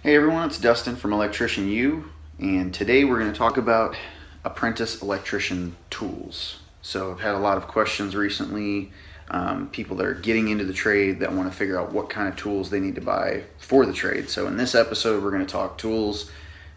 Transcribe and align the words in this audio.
Hey 0.00 0.14
everyone, 0.14 0.46
it's 0.46 0.60
Dustin 0.60 0.94
from 0.94 1.12
Electrician 1.12 1.66
U, 1.66 2.12
and 2.38 2.72
today 2.72 3.02
we're 3.02 3.18
going 3.18 3.32
to 3.32 3.36
talk 3.36 3.56
about 3.56 3.96
apprentice 4.44 5.02
electrician 5.02 5.74
tools. 5.90 6.60
So 6.82 7.10
I've 7.10 7.18
had 7.18 7.34
a 7.34 7.38
lot 7.40 7.56
of 7.56 7.66
questions 7.66 8.14
recently, 8.14 8.92
um, 9.28 9.68
people 9.70 9.96
that 9.96 10.06
are 10.06 10.14
getting 10.14 10.50
into 10.50 10.64
the 10.64 10.72
trade 10.72 11.18
that 11.18 11.32
want 11.32 11.50
to 11.50 11.58
figure 11.58 11.76
out 11.76 11.90
what 11.90 12.08
kind 12.10 12.28
of 12.28 12.36
tools 12.36 12.70
they 12.70 12.78
need 12.78 12.94
to 12.94 13.00
buy 13.00 13.42
for 13.58 13.84
the 13.84 13.92
trade. 13.92 14.30
So 14.30 14.46
in 14.46 14.56
this 14.56 14.76
episode, 14.76 15.20
we're 15.20 15.32
going 15.32 15.44
to 15.44 15.50
talk 15.50 15.78
tools. 15.78 16.30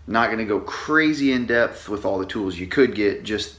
Not 0.08 0.30
going 0.30 0.40
to 0.40 0.46
go 0.46 0.60
crazy 0.60 1.32
in 1.32 1.46
depth 1.46 1.90
with 1.90 2.06
all 2.06 2.18
the 2.18 2.26
tools 2.26 2.58
you 2.58 2.66
could 2.66 2.96
get. 2.96 3.22
Just 3.24 3.58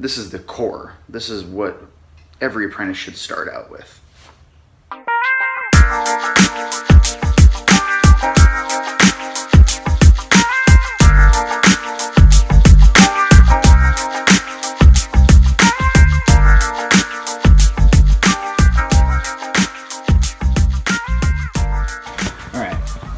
this 0.00 0.18
is 0.18 0.30
the 0.30 0.40
core. 0.40 0.94
This 1.08 1.30
is 1.30 1.44
what 1.44 1.80
every 2.40 2.66
apprentice 2.66 2.96
should 2.96 3.16
start 3.16 3.48
out 3.48 3.70
with. 3.70 4.00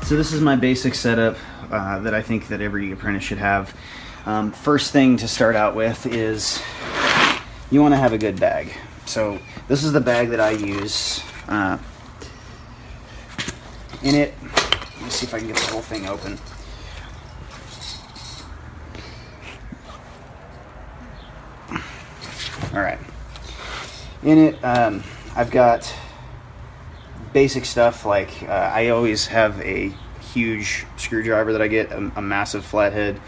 So 0.06 0.14
this 0.14 0.32
is 0.32 0.40
my 0.40 0.54
basic 0.54 0.94
setup 0.94 1.36
uh, 1.68 1.98
that 1.98 2.14
I 2.14 2.22
think 2.22 2.46
that 2.46 2.60
every 2.60 2.92
apprentice 2.92 3.24
should 3.24 3.38
have. 3.38 3.76
Um, 4.24 4.52
first 4.52 4.92
thing 4.92 5.16
to 5.16 5.26
start 5.26 5.56
out 5.56 5.74
with 5.74 6.06
is 6.06 6.62
you 7.72 7.82
want 7.82 7.92
to 7.92 7.98
have 7.98 8.12
a 8.12 8.18
good 8.18 8.38
bag. 8.38 8.72
So 9.04 9.40
this 9.66 9.82
is 9.82 9.92
the 9.92 10.00
bag 10.00 10.28
that 10.28 10.38
I 10.38 10.50
use. 10.50 11.24
Uh, 11.48 11.78
in 14.04 14.14
it, 14.14 14.32
let 14.44 15.02
me 15.02 15.10
see 15.10 15.26
if 15.26 15.34
I 15.34 15.40
can 15.40 15.48
get 15.48 15.56
the 15.56 15.72
whole 15.72 15.82
thing 15.82 16.06
open. 16.06 16.38
All 22.72 22.80
right. 22.80 23.00
In 24.22 24.38
it, 24.38 24.64
um, 24.64 25.02
I've 25.34 25.50
got 25.50 25.92
basic 27.36 27.66
stuff 27.66 28.06
like 28.06 28.44
uh, 28.44 28.46
I 28.46 28.88
always 28.88 29.26
have 29.26 29.60
a 29.60 29.92
huge 30.32 30.86
screwdriver 30.96 31.52
that 31.52 31.60
I 31.60 31.68
get, 31.68 31.92
a, 31.92 32.10
a 32.16 32.22
massive 32.22 32.64
flathead. 32.64 33.20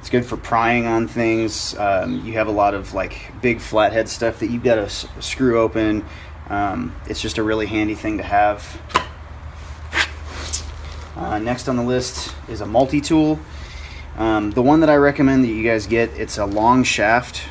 It's 0.00 0.08
good 0.08 0.24
for 0.24 0.38
prying 0.38 0.86
on 0.86 1.06
things. 1.06 1.76
Um, 1.76 2.24
you 2.24 2.32
have 2.32 2.48
a 2.48 2.50
lot 2.50 2.72
of 2.72 2.94
like 2.94 3.30
big 3.42 3.60
flathead 3.60 4.08
stuff 4.08 4.38
that 4.38 4.48
you've 4.48 4.64
got 4.64 4.76
to 4.76 4.84
s- 4.84 5.06
screw 5.20 5.60
open. 5.60 6.02
Um, 6.48 6.96
it's 7.10 7.20
just 7.20 7.36
a 7.36 7.42
really 7.42 7.66
handy 7.66 7.94
thing 7.94 8.16
to 8.16 8.22
have. 8.22 8.80
Uh, 11.14 11.38
next 11.38 11.68
on 11.68 11.76
the 11.76 11.84
list 11.84 12.34
is 12.48 12.62
a 12.62 12.66
multi-tool. 12.66 13.38
Um, 14.16 14.52
the 14.52 14.62
one 14.62 14.80
that 14.80 14.88
I 14.88 14.96
recommend 14.96 15.44
that 15.44 15.48
you 15.48 15.62
guys 15.62 15.86
get, 15.86 16.08
it's 16.18 16.38
a 16.38 16.46
long 16.46 16.84
shaft. 16.84 17.42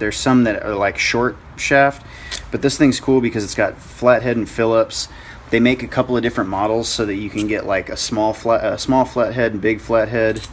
There's 0.00 0.18
some 0.18 0.44
that 0.44 0.62
are 0.62 0.74
like 0.74 0.98
short 0.98 1.38
shaft, 1.56 2.06
but 2.50 2.60
this 2.60 2.76
thing's 2.76 3.00
cool 3.00 3.22
because 3.22 3.42
it's 3.42 3.54
got 3.54 3.78
flathead 3.78 4.36
and 4.36 4.46
Phillips 4.46 5.08
they 5.50 5.60
make 5.60 5.82
a 5.82 5.88
couple 5.88 6.16
of 6.16 6.22
different 6.22 6.50
models 6.50 6.88
so 6.88 7.06
that 7.06 7.14
you 7.14 7.30
can 7.30 7.46
get 7.46 7.66
like 7.66 7.88
a 7.88 7.96
small 7.96 8.32
flat 8.32 8.64
a 8.64 8.78
small 8.78 9.04
flathead 9.04 9.52
and 9.52 9.60
big 9.60 9.80
flathead 9.80 10.46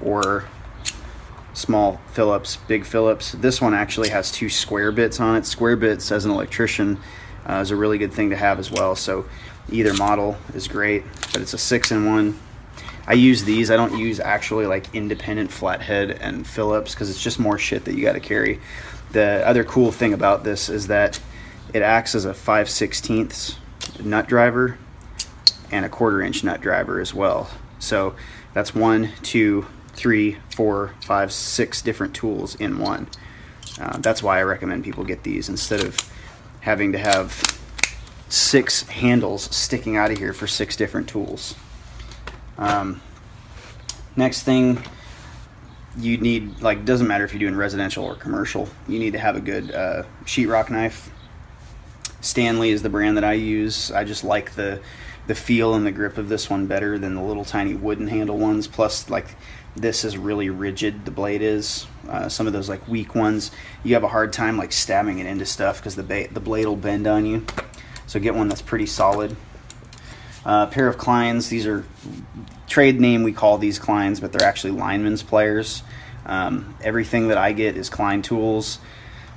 or 0.00 0.46
small 1.52 2.00
Phillips, 2.12 2.56
big 2.68 2.86
Phillips. 2.86 3.32
This 3.32 3.60
one 3.60 3.74
actually 3.74 4.10
has 4.10 4.30
two 4.30 4.48
square 4.48 4.92
bits 4.92 5.18
on 5.20 5.36
it. 5.36 5.44
Square 5.44 5.76
bits 5.76 6.12
as 6.12 6.24
an 6.24 6.30
electrician 6.30 6.98
uh, 7.48 7.54
is 7.54 7.70
a 7.70 7.76
really 7.76 7.98
good 7.98 8.12
thing 8.12 8.30
to 8.30 8.36
have 8.36 8.58
as 8.58 8.70
well. 8.70 8.94
So 8.94 9.26
either 9.70 9.92
model 9.94 10.36
is 10.54 10.68
great, 10.68 11.04
but 11.32 11.42
it's 11.42 11.54
a 11.54 11.58
six 11.58 11.90
in 11.90 12.06
one. 12.06 12.38
I 13.06 13.14
use 13.14 13.44
these. 13.44 13.70
I 13.70 13.76
don't 13.76 13.98
use 13.98 14.20
actually 14.20 14.66
like 14.66 14.94
independent 14.94 15.50
flathead 15.50 16.10
and 16.10 16.46
Phillips 16.46 16.94
because 16.94 17.10
it's 17.10 17.22
just 17.22 17.38
more 17.38 17.58
shit 17.58 17.84
that 17.86 17.94
you 17.94 18.02
got 18.02 18.12
to 18.12 18.20
carry. 18.20 18.60
The 19.12 19.46
other 19.46 19.64
cool 19.64 19.90
thing 19.90 20.12
about 20.12 20.44
this 20.44 20.68
is 20.68 20.86
that 20.88 21.18
it 21.72 21.82
acts 21.82 22.14
as 22.14 22.24
a 22.24 22.34
5 22.34 22.68
16ths 22.68 23.56
nut 24.02 24.26
driver 24.26 24.78
and 25.70 25.84
a 25.84 25.88
quarter 25.88 26.22
inch 26.22 26.44
nut 26.44 26.60
driver 26.60 27.00
as 27.00 27.12
well. 27.12 27.50
So 27.78 28.14
that's 28.54 28.74
one, 28.74 29.12
two, 29.22 29.66
three, 29.92 30.38
four, 30.54 30.94
five, 31.02 31.32
six 31.32 31.82
different 31.82 32.14
tools 32.14 32.54
in 32.54 32.78
one. 32.78 33.08
Uh, 33.80 33.98
that's 33.98 34.22
why 34.22 34.38
I 34.38 34.42
recommend 34.42 34.84
people 34.84 35.04
get 35.04 35.22
these 35.22 35.48
instead 35.48 35.84
of 35.84 35.96
having 36.60 36.92
to 36.92 36.98
have 36.98 37.60
six 38.28 38.82
handles 38.82 39.44
sticking 39.54 39.96
out 39.96 40.10
of 40.10 40.18
here 40.18 40.32
for 40.32 40.46
six 40.46 40.76
different 40.76 41.08
tools. 41.08 41.54
Um, 42.58 43.00
next 44.16 44.42
thing 44.42 44.82
you 45.96 46.16
need, 46.16 46.60
like, 46.60 46.84
doesn't 46.84 47.06
matter 47.06 47.24
if 47.24 47.32
you're 47.32 47.40
doing 47.40 47.56
residential 47.56 48.04
or 48.04 48.14
commercial, 48.14 48.68
you 48.86 48.98
need 48.98 49.12
to 49.12 49.18
have 49.18 49.36
a 49.36 49.40
good 49.40 49.72
uh, 49.72 50.02
sheetrock 50.24 50.70
knife 50.70 51.10
Stanley 52.20 52.70
is 52.70 52.82
the 52.82 52.88
brand 52.88 53.16
that 53.16 53.24
I 53.24 53.34
use. 53.34 53.90
I 53.90 54.04
just 54.04 54.24
like 54.24 54.54
the 54.54 54.80
the 55.26 55.34
feel 55.34 55.74
and 55.74 55.86
the 55.86 55.92
grip 55.92 56.16
of 56.16 56.30
this 56.30 56.48
one 56.48 56.66
better 56.66 56.98
than 56.98 57.14
the 57.14 57.22
little 57.22 57.44
tiny 57.44 57.74
wooden 57.74 58.08
handle 58.08 58.38
ones. 58.38 58.66
Plus, 58.66 59.10
like 59.10 59.26
this 59.76 60.04
is 60.04 60.16
really 60.16 60.50
rigid. 60.50 61.04
The 61.04 61.10
blade 61.10 61.42
is. 61.42 61.86
Uh, 62.08 62.28
some 62.28 62.46
of 62.46 62.54
those 62.54 62.68
like 62.68 62.88
weak 62.88 63.14
ones, 63.14 63.50
you 63.84 63.92
have 63.92 64.02
a 64.02 64.08
hard 64.08 64.32
time 64.32 64.56
like 64.56 64.72
stabbing 64.72 65.18
it 65.18 65.26
into 65.26 65.44
stuff 65.44 65.78
because 65.78 65.94
the 65.94 66.02
ba- 66.02 66.28
the 66.32 66.40
blade 66.40 66.66
will 66.66 66.76
bend 66.76 67.06
on 67.06 67.26
you. 67.26 67.44
So 68.06 68.18
get 68.18 68.34
one 68.34 68.48
that's 68.48 68.62
pretty 68.62 68.86
solid. 68.86 69.36
Uh, 70.46 70.66
a 70.68 70.72
pair 70.72 70.88
of 70.88 70.96
Kleins. 70.96 71.50
These 71.50 71.66
are 71.66 71.84
trade 72.66 72.98
name. 72.98 73.22
We 73.22 73.32
call 73.32 73.58
these 73.58 73.78
Kleins, 73.78 74.20
but 74.20 74.32
they're 74.32 74.48
actually 74.48 74.70
linemen's 74.70 75.22
pliers. 75.22 75.82
Um, 76.24 76.74
everything 76.82 77.28
that 77.28 77.36
I 77.36 77.52
get 77.52 77.76
is 77.76 77.90
Klein 77.90 78.22
tools. 78.22 78.78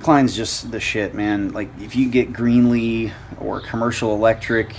Klein's 0.02 0.34
just 0.34 0.70
the 0.70 0.80
shit, 0.80 1.14
man. 1.14 1.52
Like 1.52 1.70
if 1.80 1.96
you 1.96 2.08
get 2.08 2.32
Greenlee 2.32 3.12
or 3.40 3.60
Commercial 3.60 4.14
Electric, 4.14 4.74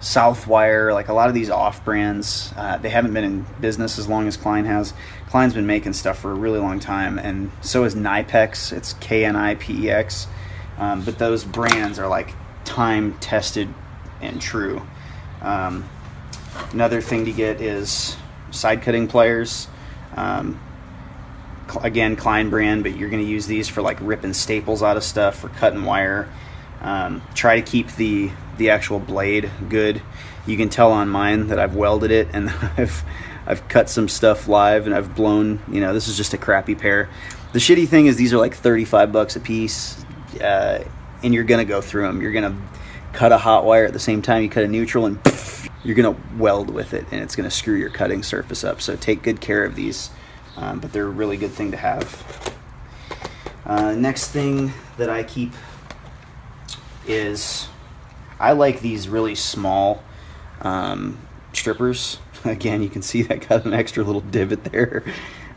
Southwire, 0.00 0.92
like 0.92 1.08
a 1.08 1.12
lot 1.12 1.28
of 1.28 1.34
these 1.34 1.50
off 1.50 1.84
brands, 1.84 2.52
uh, 2.56 2.78
they 2.78 2.88
haven't 2.88 3.14
been 3.14 3.24
in 3.24 3.46
business 3.60 3.98
as 3.98 4.08
long 4.08 4.26
as 4.26 4.36
Klein 4.36 4.64
has. 4.64 4.94
Klein's 5.28 5.54
been 5.54 5.66
making 5.66 5.92
stuff 5.92 6.18
for 6.18 6.32
a 6.32 6.34
really 6.34 6.58
long 6.58 6.80
time, 6.80 7.18
and 7.18 7.50
so 7.60 7.84
is 7.84 7.94
Knipex. 7.94 8.72
It's 8.72 8.94
K 8.94 9.24
N 9.24 9.36
I 9.36 9.54
P 9.54 9.86
E 9.86 9.90
X. 9.90 10.26
Um, 10.78 11.04
but 11.04 11.18
those 11.18 11.44
brands 11.44 11.98
are 11.98 12.08
like 12.08 12.34
time 12.64 13.16
tested 13.18 13.68
and 14.20 14.40
true. 14.40 14.82
Um, 15.40 15.88
another 16.72 17.00
thing 17.00 17.24
to 17.26 17.32
get 17.32 17.60
is 17.60 18.16
side 18.50 18.82
cutting 18.82 19.06
pliers. 19.06 19.68
Um, 20.16 20.60
again 21.82 22.16
Klein 22.16 22.50
brand, 22.50 22.82
but 22.82 22.96
you're 22.96 23.10
going 23.10 23.24
to 23.24 23.30
use 23.30 23.46
these 23.46 23.68
for 23.68 23.82
like 23.82 23.98
ripping 24.00 24.32
staples 24.32 24.82
out 24.82 24.96
of 24.96 25.04
stuff 25.04 25.38
for 25.38 25.48
cutting 25.48 25.84
wire. 25.84 26.28
Um, 26.80 27.22
try 27.34 27.60
to 27.60 27.62
keep 27.62 27.92
the 27.92 28.30
the 28.58 28.70
actual 28.70 28.98
blade 28.98 29.50
good. 29.68 30.02
You 30.46 30.56
can 30.56 30.68
tell 30.68 30.92
on 30.92 31.08
mine 31.08 31.48
that 31.48 31.58
I've 31.58 31.74
welded 31.74 32.10
it 32.10 32.28
and 32.32 32.50
I've 32.76 33.02
I've 33.46 33.66
cut 33.68 33.88
some 33.90 34.08
stuff 34.08 34.48
live 34.48 34.86
and 34.86 34.94
I've 34.94 35.14
blown. 35.14 35.60
You 35.70 35.80
know, 35.80 35.92
this 35.94 36.08
is 36.08 36.16
just 36.16 36.34
a 36.34 36.38
crappy 36.38 36.74
pair. 36.74 37.08
The 37.52 37.58
shitty 37.58 37.88
thing 37.88 38.06
is 38.06 38.16
these 38.16 38.32
are 38.32 38.38
like 38.38 38.54
35 38.54 39.12
bucks 39.12 39.36
a 39.36 39.40
piece, 39.40 40.04
uh, 40.40 40.84
and 41.22 41.34
you're 41.34 41.44
gonna 41.44 41.64
go 41.64 41.80
through 41.80 42.06
them. 42.06 42.22
You're 42.22 42.32
gonna 42.32 42.56
cut 43.12 43.30
a 43.30 43.38
hot 43.38 43.64
wire 43.64 43.84
at 43.84 43.92
the 43.92 43.98
same 43.98 44.22
time 44.22 44.42
you 44.42 44.48
cut 44.48 44.64
a 44.64 44.68
neutral 44.68 45.06
and 45.06 45.22
poof, 45.22 45.68
you're 45.84 45.96
gonna 45.96 46.16
weld 46.38 46.70
with 46.70 46.94
it 46.94 47.04
and 47.10 47.20
it's 47.20 47.36
gonna 47.36 47.50
screw 47.50 47.74
your 47.74 47.90
cutting 47.90 48.22
surface 48.22 48.64
up. 48.64 48.80
So 48.80 48.96
take 48.96 49.22
good 49.22 49.40
care 49.40 49.64
of 49.64 49.74
these 49.74 50.10
um, 50.56 50.80
but 50.80 50.92
they're 50.92 51.06
a 51.06 51.10
really 51.10 51.36
good 51.36 51.52
thing 51.52 51.70
to 51.70 51.76
have. 51.76 52.56
Uh, 53.64 53.92
next 53.92 54.30
thing 54.30 54.72
that 54.96 55.08
I 55.08 55.22
keep 55.22 55.52
is 57.06 57.68
I 58.38 58.52
like 58.52 58.80
these 58.80 59.08
really 59.08 59.34
small 59.34 60.02
um, 60.60 61.18
strippers. 61.52 62.18
Again, 62.44 62.82
you 62.82 62.88
can 62.88 63.02
see 63.02 63.22
that 63.22 63.48
got 63.48 63.64
an 63.64 63.72
extra 63.72 64.02
little 64.02 64.20
divot 64.20 64.64
there. 64.64 65.04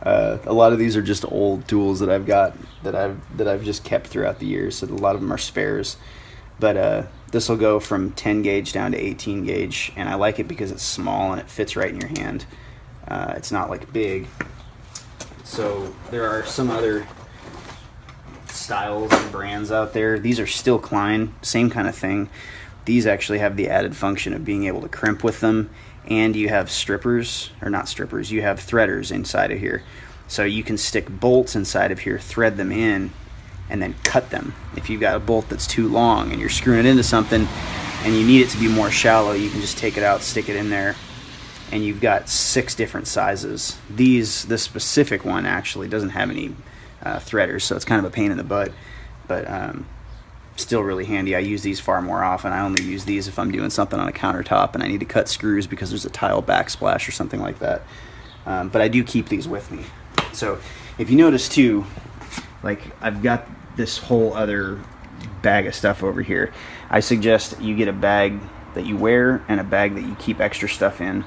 Uh, 0.04 0.38
a 0.46 0.54
lot 0.54 0.72
of 0.72 0.78
these 0.78 0.96
are 0.96 1.02
just 1.02 1.26
old 1.32 1.68
tools 1.68 2.00
that 2.00 2.10
I've 2.10 2.28
got 2.28 2.56
that 2.84 2.96
I've 2.96 3.38
that 3.38 3.48
I've 3.48 3.64
just 3.64 3.84
kept 3.84 4.08
throughout 4.08 4.38
the 4.38 4.46
years. 4.46 4.76
So 4.78 4.88
a 4.88 4.90
lot 4.90 5.16
of 5.16 5.22
them 5.22 5.34
are 5.34 5.38
spares. 5.38 5.98
But 6.60 6.78
uh, 6.78 7.04
this 7.32 7.50
will 7.50 7.58
go 7.58 7.80
from 7.80 8.12
10 8.14 8.44
gauge 8.44 8.72
down 8.72 8.92
to 8.92 8.98
18 8.98 9.44
gauge, 9.44 9.92
and 9.96 10.08
I 10.08 10.16
like 10.16 10.40
it 10.40 10.48
because 10.48 10.72
it's 10.72 10.84
small 10.84 11.32
and 11.32 11.42
it 11.42 11.50
fits 11.50 11.76
right 11.76 11.90
in 11.90 12.00
your 12.00 12.10
hand. 12.10 12.46
Uh, 13.08 13.34
it's 13.36 13.52
not 13.52 13.70
like 13.70 13.92
big, 13.92 14.28
so 15.46 15.94
there 16.12 16.28
are 16.28 16.46
some 16.46 16.70
other 16.70 17.08
styles 18.50 19.14
and 19.14 19.32
brands 19.32 19.72
out 19.72 19.94
there. 19.94 20.20
These 20.20 20.40
are 20.40 20.48
still 20.48 20.80
Klein, 20.80 21.34
same 21.42 21.70
kind 21.70 21.88
of 21.88 21.96
thing. 21.96 22.30
These 22.84 23.08
actually 23.08 23.40
have 23.40 23.56
the 23.56 23.70
added 23.70 23.96
function 23.96 24.34
of 24.34 24.44
being 24.44 24.66
able 24.66 24.82
to 24.82 24.90
crimp 24.90 25.24
with 25.24 25.40
them, 25.40 25.70
and 26.08 26.36
you 26.36 26.50
have 26.50 26.70
strippers, 26.70 27.52
or 27.62 27.70
not 27.70 27.88
strippers, 27.88 28.32
you 28.32 28.42
have 28.42 28.60
threaders 28.60 29.12
inside 29.12 29.52
of 29.52 29.60
here. 29.60 29.84
So 30.28 30.44
you 30.44 30.64
can 30.64 30.78
stick 30.78 31.08
bolts 31.10 31.56
inside 31.56 31.92
of 31.92 32.00
here, 32.00 32.20
thread 32.20 32.58
them 32.58 32.72
in, 32.72 33.12
and 33.70 33.82
then 33.82 33.96
cut 34.04 34.32
them. 34.32 34.56
If 34.76 34.90
you've 34.90 35.02
got 35.02 35.16
a 35.16 35.20
bolt 35.20 35.50
that's 35.50 35.68
too 35.68 35.88
long 35.88 36.32
and 36.32 36.40
you're 36.40 36.50
screwing 36.50 36.80
it 36.80 36.86
into 36.86 37.04
something 37.04 37.48
and 38.04 38.16
you 38.16 38.26
need 38.26 38.42
it 38.42 38.50
to 38.50 38.60
be 38.60 38.68
more 38.68 38.92
shallow, 38.92 39.34
you 39.34 39.50
can 39.50 39.62
just 39.62 39.78
take 39.78 39.98
it 39.98 40.04
out, 40.04 40.22
stick 40.22 40.50
it 40.50 40.56
in 40.56 40.70
there, 40.70 40.96
and 41.72 41.84
you've 41.84 42.02
got 42.02 42.30
six 42.30 42.76
different 42.76 43.08
sizes. 43.08 43.78
These, 43.90 44.46
this 44.46 44.64
specific 44.64 45.26
one 45.26 45.46
actually 45.46 45.88
doesn't 45.88 46.10
have 46.10 46.30
any 46.30 46.56
uh, 47.02 47.18
threaders, 47.20 47.64
so 47.64 47.76
it's 47.76 47.86
kind 47.86 48.00
of 48.00 48.06
a 48.06 48.14
pain 48.14 48.32
in 48.32 48.38
the 48.38 48.44
butt, 48.44 48.72
but 49.28 49.50
um, 49.50 49.88
still 50.56 50.82
really 50.82 51.06
handy. 51.06 51.36
I 51.36 51.40
use 51.40 51.64
these 51.64 51.80
far 51.80 52.02
more 52.02 52.24
often. 52.24 52.52
I 52.52 52.62
only 52.62 52.84
use 52.84 53.06
these 53.06 53.28
if 53.28 53.38
I'm 53.38 53.52
doing 53.52 53.70
something 53.70 54.00
on 54.00 54.08
a 54.08 54.12
countertop 54.12 54.74
and 54.74 54.84
I 54.84 54.88
need 54.88 55.00
to 55.02 55.06
cut 55.06 55.28
screws 55.28 55.68
because 55.68 55.90
there's 55.90 56.06
a 56.06 56.10
tile 56.10 56.42
backsplash 56.42 57.08
or 57.08 57.12
something 57.12 57.42
like 57.42 57.60
that. 57.60 57.82
Um, 58.46 58.70
but 58.70 58.82
I 58.82 58.88
do 58.88 59.04
keep 59.04 59.28
these 59.28 59.48
with 59.48 59.72
me. 59.72 59.86
So 60.34 60.60
if 60.98 61.10
you 61.10 61.18
notice 61.18 61.50
too, 61.50 61.86
like 62.64 62.82
I've 63.02 63.22
got 63.22 63.48
this 63.76 63.98
whole 63.98 64.34
other 64.34 64.80
bag 65.42 65.68
of 65.68 65.76
stuff 65.76 66.04
over 66.04 66.22
here. 66.22 66.54
I 66.90 67.00
suggest 67.00 67.60
you 67.60 67.76
get 67.76 67.88
a 67.88 67.94
bag 67.94 68.40
that 68.76 68.86
you 68.86 68.98
wear 68.98 69.44
and 69.48 69.60
a 69.60 69.64
bag 69.64 69.96
that 69.96 70.02
you 70.02 70.16
keep 70.16 70.40
extra 70.40 70.70
stuff 70.70 71.02
in. 71.02 71.26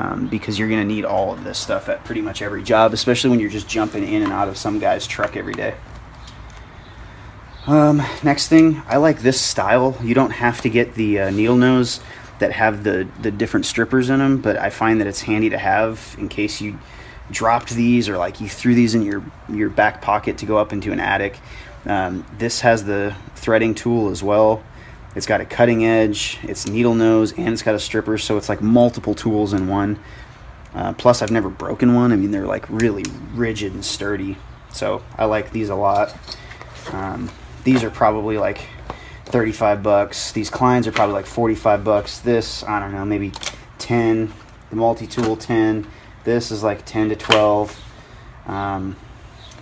Um, 0.00 0.28
because 0.28 0.60
you're 0.60 0.68
going 0.68 0.80
to 0.80 0.86
need 0.86 1.04
all 1.04 1.32
of 1.32 1.42
this 1.42 1.58
stuff 1.58 1.88
at 1.88 2.04
pretty 2.04 2.20
much 2.20 2.40
every 2.40 2.62
job, 2.62 2.92
especially 2.92 3.30
when 3.30 3.40
you're 3.40 3.50
just 3.50 3.68
jumping 3.68 4.06
in 4.06 4.22
and 4.22 4.32
out 4.32 4.46
of 4.46 4.56
some 4.56 4.78
guy's 4.78 5.08
truck 5.08 5.36
every 5.36 5.54
day. 5.54 5.74
Um, 7.66 8.00
next 8.22 8.48
thing, 8.48 8.80
I 8.86 8.96
like 8.96 9.20
this 9.20 9.40
style. 9.40 9.98
You 10.02 10.14
don't 10.14 10.30
have 10.30 10.60
to 10.62 10.70
get 10.70 10.94
the 10.94 11.18
uh, 11.18 11.30
needle 11.30 11.56
nose 11.56 12.00
that 12.38 12.52
have 12.52 12.84
the, 12.84 13.08
the 13.20 13.30
different 13.30 13.66
strippers 13.66 14.08
in 14.08 14.20
them, 14.20 14.40
but 14.40 14.56
I 14.56 14.70
find 14.70 15.00
that 15.00 15.06
it's 15.06 15.22
handy 15.22 15.50
to 15.50 15.58
have 15.58 16.16
in 16.18 16.28
case 16.28 16.60
you 16.60 16.78
dropped 17.30 17.70
these 17.70 18.08
or 18.08 18.16
like 18.16 18.40
you 18.40 18.48
threw 18.48 18.74
these 18.74 18.94
in 18.94 19.02
your, 19.02 19.22
your 19.48 19.68
back 19.68 20.00
pocket 20.00 20.38
to 20.38 20.46
go 20.46 20.56
up 20.56 20.72
into 20.72 20.92
an 20.92 21.00
attic. 21.00 21.38
Um, 21.84 22.24
this 22.38 22.60
has 22.60 22.84
the 22.84 23.14
threading 23.34 23.74
tool 23.74 24.10
as 24.10 24.22
well. 24.22 24.62
It's 25.14 25.26
got 25.26 25.40
a 25.40 25.44
cutting 25.44 25.84
edge, 25.84 26.38
it's 26.42 26.66
needle 26.66 26.94
nose, 26.94 27.32
and 27.32 27.48
it's 27.48 27.62
got 27.62 27.74
a 27.74 27.80
stripper, 27.80 28.18
so 28.18 28.36
it's 28.36 28.48
like 28.48 28.60
multiple 28.60 29.14
tools 29.14 29.52
in 29.52 29.66
one. 29.66 29.98
Uh, 30.74 30.92
plus, 30.92 31.22
I've 31.22 31.30
never 31.30 31.48
broken 31.48 31.94
one. 31.94 32.12
I 32.12 32.16
mean, 32.16 32.30
they're 32.30 32.46
like 32.46 32.68
really 32.68 33.04
rigid 33.34 33.72
and 33.72 33.84
sturdy, 33.84 34.36
so 34.70 35.02
I 35.16 35.24
like 35.24 35.50
these 35.50 35.70
a 35.70 35.74
lot. 35.74 36.14
Um, 36.92 37.30
these 37.64 37.82
are 37.82 37.90
probably 37.90 38.38
like 38.38 38.66
35 39.24 39.82
bucks. 39.82 40.32
These 40.32 40.50
Kleins 40.50 40.86
are 40.86 40.92
probably 40.92 41.14
like 41.14 41.26
45 41.26 41.84
bucks. 41.84 42.18
This, 42.18 42.62
I 42.64 42.78
don't 42.78 42.92
know, 42.92 43.04
maybe 43.04 43.32
10. 43.78 44.32
The 44.70 44.76
multi-tool 44.76 45.36
10. 45.36 45.86
This 46.24 46.50
is 46.50 46.62
like 46.62 46.84
10 46.84 47.08
to 47.08 47.16
12. 47.16 47.84
Um, 48.46 48.96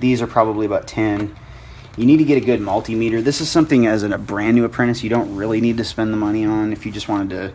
these 0.00 0.20
are 0.20 0.26
probably 0.26 0.66
about 0.66 0.86
10 0.86 1.36
you 1.96 2.04
need 2.04 2.18
to 2.18 2.24
get 2.24 2.36
a 2.36 2.44
good 2.44 2.60
multimeter. 2.60 3.22
This 3.22 3.40
is 3.40 3.48
something 3.48 3.86
as 3.86 4.02
a 4.02 4.18
brand 4.18 4.56
new 4.56 4.64
apprentice 4.64 5.02
you 5.02 5.10
don't 5.10 5.34
really 5.34 5.60
need 5.60 5.78
to 5.78 5.84
spend 5.84 6.12
the 6.12 6.16
money 6.16 6.44
on. 6.44 6.72
If 6.72 6.84
you 6.84 6.92
just 6.92 7.08
wanted 7.08 7.30
to 7.30 7.52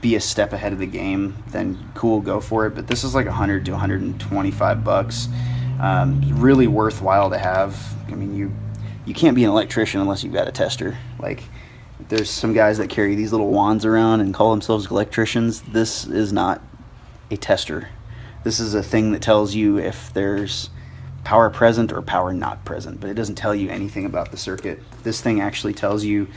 be 0.00 0.16
a 0.16 0.20
step 0.20 0.52
ahead 0.52 0.72
of 0.72 0.78
the 0.78 0.86
game, 0.86 1.42
then 1.48 1.90
cool, 1.94 2.20
go 2.20 2.40
for 2.40 2.66
it. 2.66 2.74
But 2.74 2.86
this 2.86 3.04
is 3.04 3.14
like 3.14 3.26
100 3.26 3.64
to 3.66 3.72
125 3.72 4.84
bucks. 4.84 5.28
Um, 5.80 6.22
really 6.40 6.66
worthwhile 6.66 7.30
to 7.30 7.38
have. 7.38 7.94
I 8.08 8.14
mean, 8.14 8.34
you 8.34 8.52
you 9.04 9.14
can't 9.14 9.36
be 9.36 9.44
an 9.44 9.50
electrician 9.50 10.00
unless 10.00 10.24
you've 10.24 10.32
got 10.32 10.48
a 10.48 10.52
tester. 10.52 10.98
Like 11.18 11.44
there's 12.08 12.30
some 12.30 12.52
guys 12.52 12.78
that 12.78 12.90
carry 12.90 13.14
these 13.14 13.32
little 13.32 13.50
wands 13.50 13.84
around 13.84 14.20
and 14.20 14.34
call 14.34 14.50
themselves 14.50 14.90
electricians. 14.90 15.62
This 15.62 16.06
is 16.06 16.32
not 16.32 16.60
a 17.30 17.36
tester. 17.36 17.88
This 18.44 18.60
is 18.60 18.74
a 18.74 18.82
thing 18.82 19.12
that 19.12 19.22
tells 19.22 19.54
you 19.54 19.78
if 19.78 20.12
there's 20.12 20.70
power 21.26 21.50
present 21.50 21.92
or 21.92 22.00
power 22.00 22.32
not 22.32 22.64
present, 22.64 23.00
but 23.00 23.10
it 23.10 23.14
doesn't 23.14 23.34
tell 23.34 23.52
you 23.52 23.68
anything 23.68 24.06
about 24.06 24.30
the 24.30 24.36
circuit. 24.36 24.80
This 25.02 25.20
thing 25.20 25.40
actually 25.40 25.74
tells 25.74 26.04
you 26.04 26.28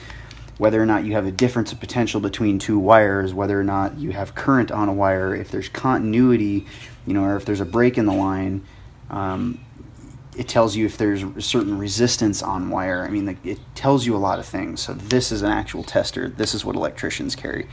whether 0.57 0.81
or 0.81 0.85
not 0.87 1.05
you 1.05 1.13
have 1.13 1.27
a 1.27 1.31
difference 1.31 1.71
of 1.71 1.79
potential 1.79 2.19
between 2.19 2.57
two 2.57 2.79
wires, 2.79 3.31
whether 3.31 3.59
or 3.59 3.63
not 3.63 3.99
you 3.99 4.13
have 4.13 4.33
current 4.33 4.71
on 4.71 4.89
a 4.89 4.93
wire, 4.93 5.35
if 5.35 5.51
there's 5.51 5.69
continuity, 5.69 6.65
you 7.05 7.13
know, 7.13 7.23
or 7.23 7.35
if 7.35 7.45
there's 7.45 7.61
a 7.61 7.65
break 7.65 7.99
in 7.99 8.07
the 8.07 8.13
line. 8.13 8.65
Um, 9.11 9.63
it 10.35 10.47
tells 10.47 10.75
you 10.75 10.87
if 10.87 10.97
there's 10.97 11.21
a 11.21 11.39
certain 11.39 11.77
resistance 11.77 12.41
on 12.41 12.71
wire. 12.71 13.05
I 13.05 13.11
mean, 13.11 13.37
it 13.43 13.59
tells 13.75 14.07
you 14.07 14.15
a 14.15 14.17
lot 14.17 14.39
of 14.39 14.47
things. 14.47 14.81
So 14.81 14.93
this 14.95 15.31
is 15.31 15.43
an 15.43 15.51
actual 15.51 15.83
tester. 15.83 16.29
This 16.29 16.55
is 16.55 16.65
what 16.65 16.75
electricians 16.75 17.35
carry. 17.35 17.67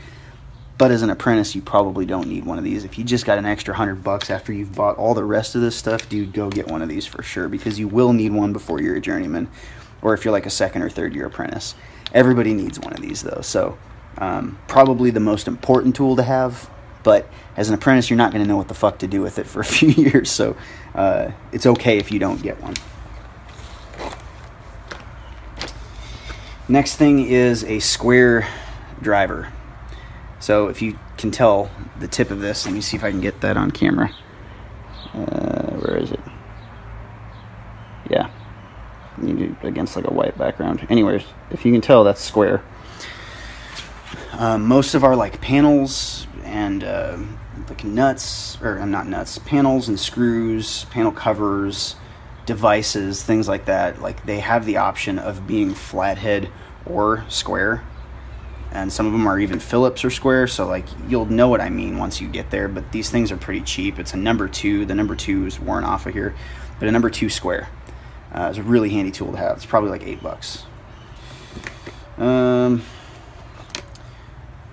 But 0.77 0.91
as 0.91 1.01
an 1.01 1.09
apprentice, 1.09 1.55
you 1.55 1.61
probably 1.61 2.05
don't 2.05 2.27
need 2.27 2.45
one 2.45 2.59
of 2.59 2.63
these. 2.63 2.83
If 2.83 2.99
you 2.99 3.03
just 3.03 3.25
got 3.25 3.39
an 3.39 3.45
extra 3.45 3.73
hundred 3.73 4.03
bucks 4.03 4.29
after 4.29 4.53
you've 4.53 4.75
bought 4.75 4.97
all 4.97 5.15
the 5.15 5.23
rest 5.23 5.55
of 5.55 5.61
this 5.61 5.75
stuff, 5.75 6.07
dude, 6.07 6.33
go 6.33 6.49
get 6.49 6.67
one 6.67 6.81
of 6.81 6.89
these 6.89 7.05
for 7.05 7.23
sure 7.23 7.49
because 7.49 7.79
you 7.79 7.87
will 7.87 8.13
need 8.13 8.31
one 8.31 8.53
before 8.53 8.79
you're 8.79 8.95
a 8.95 9.01
journeyman, 9.01 9.49
or 10.01 10.13
if 10.13 10.23
you're 10.23 10.31
like 10.31 10.45
a 10.45 10.51
second 10.51 10.83
or 10.83 10.89
third 10.89 11.15
year 11.15 11.25
apprentice. 11.25 11.73
Everybody 12.13 12.53
needs 12.53 12.79
one 12.79 12.93
of 12.93 13.01
these 13.01 13.23
though. 13.23 13.41
So 13.41 13.77
um, 14.19 14.59
probably 14.67 15.09
the 15.09 15.19
most 15.19 15.47
important 15.47 15.95
tool 15.95 16.15
to 16.15 16.23
have. 16.23 16.69
But 17.03 17.27
as 17.55 17.69
an 17.69 17.75
apprentice, 17.75 18.09
you're 18.09 18.17
not 18.17 18.31
going 18.31 18.43
to 18.43 18.47
know 18.47 18.57
what 18.57 18.67
the 18.67 18.73
fuck 18.73 18.99
to 18.99 19.07
do 19.07 19.21
with 19.21 19.39
it 19.39 19.47
for 19.47 19.61
a 19.61 19.65
few 19.77 19.89
years. 19.89 20.29
So 20.29 20.55
uh, 20.93 21.31
it's 21.51 21.65
okay 21.65 21.97
if 21.97 22.11
you 22.11 22.19
don't 22.19 22.41
get 22.41 22.61
one. 22.61 22.75
Next 26.69 26.97
thing 26.97 27.25
is 27.25 27.63
a 27.63 27.79
square 27.79 28.47
driver. 29.01 29.53
So 30.39 30.67
if 30.67 30.81
you 30.81 30.97
can 31.17 31.31
tell 31.31 31.71
the 31.99 32.07
tip 32.07 32.31
of 32.31 32.39
this, 32.39 32.65
let 32.65 32.73
me 32.73 32.81
see 32.81 32.95
if 32.95 33.03
I 33.03 33.11
can 33.11 33.21
get 33.21 33.41
that 33.41 33.57
on 33.57 33.71
camera. 33.71 34.13
Uh, 35.13 35.71
where 35.77 35.97
is 35.97 36.11
it? 36.11 36.19
Yeah, 38.09 38.29
against 39.63 39.95
like 39.95 40.05
a 40.05 40.13
white 40.13 40.37
background. 40.37 40.85
Anyways, 40.89 41.23
if 41.51 41.65
you 41.65 41.71
can 41.71 41.81
tell, 41.81 42.03
that's 42.03 42.21
square. 42.21 42.63
Um, 44.33 44.65
most 44.65 44.93
of 44.93 45.03
our 45.03 45.15
like 45.15 45.41
panels 45.41 46.27
and 46.43 46.83
uh, 46.83 47.17
like 47.67 47.83
nuts, 47.83 48.57
or 48.61 48.77
I'm 48.77 48.83
uh, 48.83 48.85
not 48.85 49.07
nuts, 49.07 49.39
panels 49.39 49.89
and 49.89 49.99
screws, 49.99 50.85
panel 50.85 51.11
covers, 51.11 51.95
devices, 52.45 53.23
things 53.23 53.47
like 53.47 53.65
that. 53.65 54.01
Like 54.01 54.25
they 54.25 54.39
have 54.39 54.65
the 54.65 54.77
option 54.77 55.17
of 55.19 55.47
being 55.47 55.73
flathead 55.73 56.49
or 56.85 57.25
square 57.27 57.83
and 58.81 58.93
some 58.93 59.05
of 59.05 59.11
them 59.11 59.27
are 59.27 59.39
even 59.39 59.59
Phillips 59.59 60.05
or 60.05 60.09
square. 60.09 60.47
So 60.47 60.67
like 60.67 60.85
you'll 61.07 61.25
know 61.25 61.47
what 61.47 61.61
I 61.61 61.69
mean 61.69 61.97
once 61.97 62.21
you 62.21 62.27
get 62.27 62.51
there. 62.51 62.67
But 62.67 62.91
these 62.91 63.09
things 63.09 63.31
are 63.31 63.37
pretty 63.37 63.61
cheap. 63.61 63.99
It's 63.99 64.13
a 64.13 64.17
number 64.17 64.47
two. 64.47 64.85
The 64.85 64.95
number 64.95 65.15
two 65.15 65.45
is 65.45 65.59
worn 65.59 65.83
off 65.83 66.05
of 66.05 66.13
here, 66.13 66.35
but 66.79 66.87
a 66.87 66.91
number 66.91 67.09
two 67.09 67.29
square 67.29 67.69
uh, 68.33 68.49
is 68.51 68.57
a 68.57 68.63
really 68.63 68.89
handy 68.89 69.11
tool 69.11 69.31
to 69.31 69.37
have. 69.37 69.57
It's 69.57 69.65
probably 69.65 69.89
like 69.89 70.03
eight 70.03 70.21
bucks. 70.21 70.65
Um, 72.17 72.83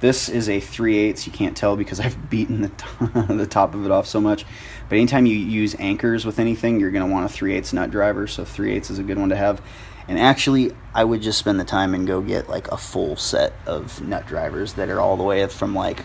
this 0.00 0.28
is 0.28 0.48
a 0.48 0.60
3 0.60 0.98
8 0.98 1.26
You 1.26 1.32
can't 1.32 1.56
tell 1.56 1.76
because 1.76 2.00
I've 2.04 2.28
beaten 2.28 2.62
the, 2.62 2.68
t- 2.68 2.86
the 3.34 3.46
top 3.46 3.74
of 3.74 3.84
it 3.84 3.90
off 3.90 4.06
so 4.06 4.20
much. 4.20 4.44
But 4.88 4.96
anytime 4.96 5.24
you 5.24 5.36
use 5.36 5.74
anchors 5.78 6.26
with 6.26 6.38
anything, 6.38 6.78
you're 6.78 6.90
going 6.90 7.06
to 7.06 7.10
want 7.10 7.24
a 7.24 7.28
3 7.28 7.54
8 7.54 7.72
nut 7.72 7.90
driver. 7.90 8.26
So 8.26 8.44
3 8.44 8.72
8 8.72 8.90
is 8.90 8.98
a 8.98 9.02
good 9.02 9.18
one 9.18 9.30
to 9.30 9.36
have. 9.36 9.62
And 10.06 10.18
actually, 10.18 10.72
I 10.94 11.04
would 11.04 11.22
just 11.22 11.38
spend 11.38 11.58
the 11.58 11.64
time 11.64 11.94
and 11.94 12.06
go 12.06 12.20
get 12.20 12.48
like 12.48 12.68
a 12.68 12.76
full 12.76 13.16
set 13.16 13.52
of 13.66 14.02
nut 14.02 14.26
drivers 14.26 14.74
that 14.74 14.88
are 14.90 15.00
all 15.00 15.16
the 15.16 15.22
way 15.22 15.46
from 15.46 15.74
like, 15.74 16.00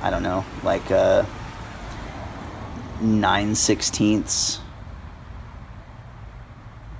I 0.00 0.10
don't 0.10 0.22
know, 0.22 0.44
like 0.62 0.90
uh, 0.90 1.24
9 3.00 3.54
sixteenths, 3.54 4.60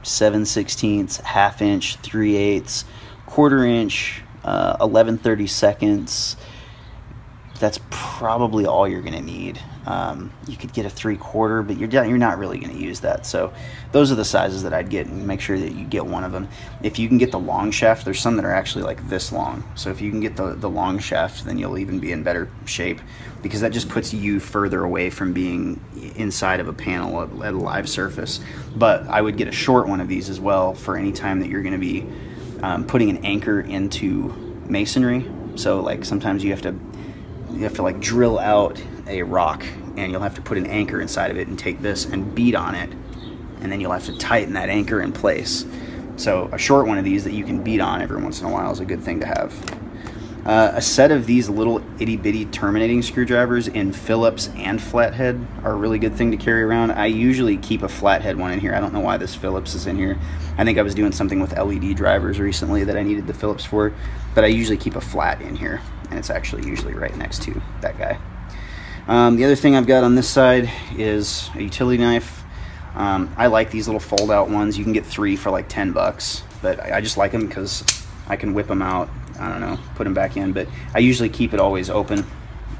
7 0.02 0.44
sixteenths, 0.44 1.18
half 1.18 1.62
inch, 1.62 1.96
3 1.96 2.36
eighths, 2.36 2.84
quarter 3.26 3.64
inch, 3.64 4.22
uh, 4.44 4.76
11 4.80 5.18
30 5.18 5.46
seconds. 5.46 6.36
That's 7.60 7.78
probably 7.90 8.66
all 8.66 8.88
you're 8.88 9.02
going 9.02 9.14
to 9.14 9.20
need. 9.20 9.60
Um, 9.86 10.32
you 10.46 10.56
could 10.56 10.72
get 10.72 10.86
a 10.86 10.90
three 10.90 11.16
quarter, 11.16 11.62
but 11.62 11.76
you're 11.76 11.88
you're 11.90 12.18
not 12.18 12.38
really 12.38 12.58
going 12.58 12.72
to 12.72 12.80
use 12.80 13.00
that. 13.00 13.26
So 13.26 13.52
those 13.90 14.12
are 14.12 14.14
the 14.14 14.24
sizes 14.24 14.62
that 14.62 14.72
I'd 14.72 14.90
get, 14.90 15.06
and 15.06 15.26
make 15.26 15.40
sure 15.40 15.58
that 15.58 15.72
you 15.72 15.84
get 15.84 16.06
one 16.06 16.24
of 16.24 16.32
them. 16.32 16.48
If 16.82 16.98
you 16.98 17.08
can 17.08 17.18
get 17.18 17.32
the 17.32 17.38
long 17.38 17.70
shaft, 17.70 18.04
there's 18.04 18.20
some 18.20 18.36
that 18.36 18.44
are 18.44 18.52
actually 18.52 18.84
like 18.84 19.08
this 19.08 19.32
long. 19.32 19.64
So 19.74 19.90
if 19.90 20.00
you 20.00 20.10
can 20.10 20.20
get 20.20 20.36
the 20.36 20.54
the 20.54 20.70
long 20.70 20.98
shaft, 20.98 21.44
then 21.44 21.58
you'll 21.58 21.78
even 21.78 21.98
be 21.98 22.12
in 22.12 22.22
better 22.22 22.48
shape 22.64 23.00
because 23.42 23.60
that 23.60 23.72
just 23.72 23.88
puts 23.88 24.14
you 24.14 24.38
further 24.38 24.84
away 24.84 25.10
from 25.10 25.32
being 25.32 25.80
inside 26.14 26.60
of 26.60 26.68
a 26.68 26.72
panel 26.72 27.22
at 27.42 27.52
a 27.52 27.56
live 27.56 27.88
surface. 27.88 28.40
But 28.76 29.08
I 29.08 29.20
would 29.20 29.36
get 29.36 29.48
a 29.48 29.52
short 29.52 29.88
one 29.88 30.00
of 30.00 30.08
these 30.08 30.30
as 30.30 30.38
well 30.38 30.74
for 30.74 30.96
any 30.96 31.10
time 31.12 31.40
that 31.40 31.48
you're 31.48 31.62
going 31.62 31.72
to 31.72 31.78
be 31.78 32.06
um, 32.62 32.86
putting 32.86 33.10
an 33.10 33.24
anchor 33.24 33.60
into 33.60 34.28
masonry. 34.68 35.28
So 35.56 35.80
like 35.80 36.04
sometimes 36.04 36.44
you 36.44 36.50
have 36.50 36.62
to 36.62 36.74
you 37.52 37.64
have 37.64 37.74
to 37.74 37.82
like 37.82 38.00
drill 38.00 38.38
out 38.38 38.80
a 39.06 39.22
rock 39.22 39.64
and 39.96 40.12
you'll 40.12 40.22
have 40.22 40.34
to 40.34 40.42
put 40.42 40.58
an 40.58 40.66
anchor 40.66 41.00
inside 41.00 41.30
of 41.30 41.36
it 41.36 41.48
and 41.48 41.58
take 41.58 41.80
this 41.80 42.04
and 42.04 42.34
beat 42.34 42.54
on 42.54 42.74
it 42.74 42.90
and 43.60 43.70
then 43.70 43.80
you'll 43.80 43.92
have 43.92 44.06
to 44.06 44.16
tighten 44.18 44.54
that 44.54 44.68
anchor 44.68 45.00
in 45.00 45.12
place 45.12 45.64
so 46.16 46.48
a 46.52 46.58
short 46.58 46.86
one 46.86 46.98
of 46.98 47.04
these 47.04 47.24
that 47.24 47.32
you 47.32 47.44
can 47.44 47.62
beat 47.62 47.80
on 47.80 48.02
every 48.02 48.20
once 48.20 48.40
in 48.40 48.46
a 48.46 48.50
while 48.50 48.70
is 48.70 48.80
a 48.80 48.84
good 48.84 49.02
thing 49.02 49.20
to 49.20 49.26
have 49.26 49.52
uh, 50.44 50.72
a 50.74 50.82
set 50.82 51.12
of 51.12 51.26
these 51.26 51.48
little 51.48 51.80
itty 52.00 52.16
bitty 52.16 52.44
terminating 52.46 53.00
screwdrivers 53.00 53.68
in 53.68 53.92
Phillips 53.92 54.48
and 54.56 54.82
flathead 54.82 55.46
are 55.62 55.72
a 55.72 55.76
really 55.76 56.00
good 56.00 56.16
thing 56.16 56.32
to 56.32 56.36
carry 56.36 56.62
around. 56.62 56.90
I 56.90 57.06
usually 57.06 57.56
keep 57.56 57.82
a 57.82 57.88
flathead 57.88 58.36
one 58.36 58.50
in 58.50 58.58
here. 58.58 58.74
I 58.74 58.80
don't 58.80 58.92
know 58.92 59.00
why 59.00 59.18
this 59.18 59.36
Phillips 59.36 59.74
is 59.74 59.86
in 59.86 59.96
here. 59.96 60.18
I 60.58 60.64
think 60.64 60.78
I 60.78 60.82
was 60.82 60.96
doing 60.96 61.12
something 61.12 61.38
with 61.38 61.56
LED 61.56 61.94
drivers 61.94 62.40
recently 62.40 62.82
that 62.82 62.96
I 62.96 63.04
needed 63.04 63.28
the 63.28 63.34
Phillips 63.34 63.64
for, 63.64 63.92
but 64.34 64.42
I 64.42 64.48
usually 64.48 64.78
keep 64.78 64.96
a 64.96 65.00
flat 65.00 65.40
in 65.40 65.54
here, 65.54 65.80
and 66.10 66.18
it's 66.18 66.30
actually 66.30 66.66
usually 66.66 66.94
right 66.94 67.16
next 67.16 67.42
to 67.42 67.62
that 67.80 67.96
guy. 67.96 68.18
Um, 69.12 69.36
the 69.36 69.44
other 69.44 69.56
thing 69.56 69.76
I've 69.76 69.86
got 69.86 70.04
on 70.04 70.14
this 70.14 70.26
side 70.26 70.72
is 70.96 71.50
a 71.54 71.62
utility 71.62 72.02
knife. 72.02 72.42
Um, 72.94 73.30
I 73.36 73.48
like 73.48 73.70
these 73.70 73.86
little 73.86 74.00
fold-out 74.00 74.48
ones. 74.48 74.78
You 74.78 74.84
can 74.84 74.94
get 74.94 75.04
three 75.04 75.36
for 75.36 75.50
like 75.50 75.68
10 75.68 75.92
bucks, 75.92 76.42
but 76.62 76.80
I, 76.80 76.96
I 76.96 77.00
just 77.02 77.18
like 77.18 77.32
them 77.32 77.46
because 77.46 78.06
I 78.26 78.36
can 78.36 78.54
whip 78.54 78.68
them 78.68 78.80
out. 78.80 79.10
I 79.38 79.50
don't 79.50 79.60
know, 79.60 79.78
put 79.96 80.04
them 80.04 80.14
back 80.14 80.38
in, 80.38 80.54
but 80.54 80.66
I 80.94 81.00
usually 81.00 81.28
keep 81.28 81.52
it 81.52 81.60
always 81.60 81.90
open 81.90 82.24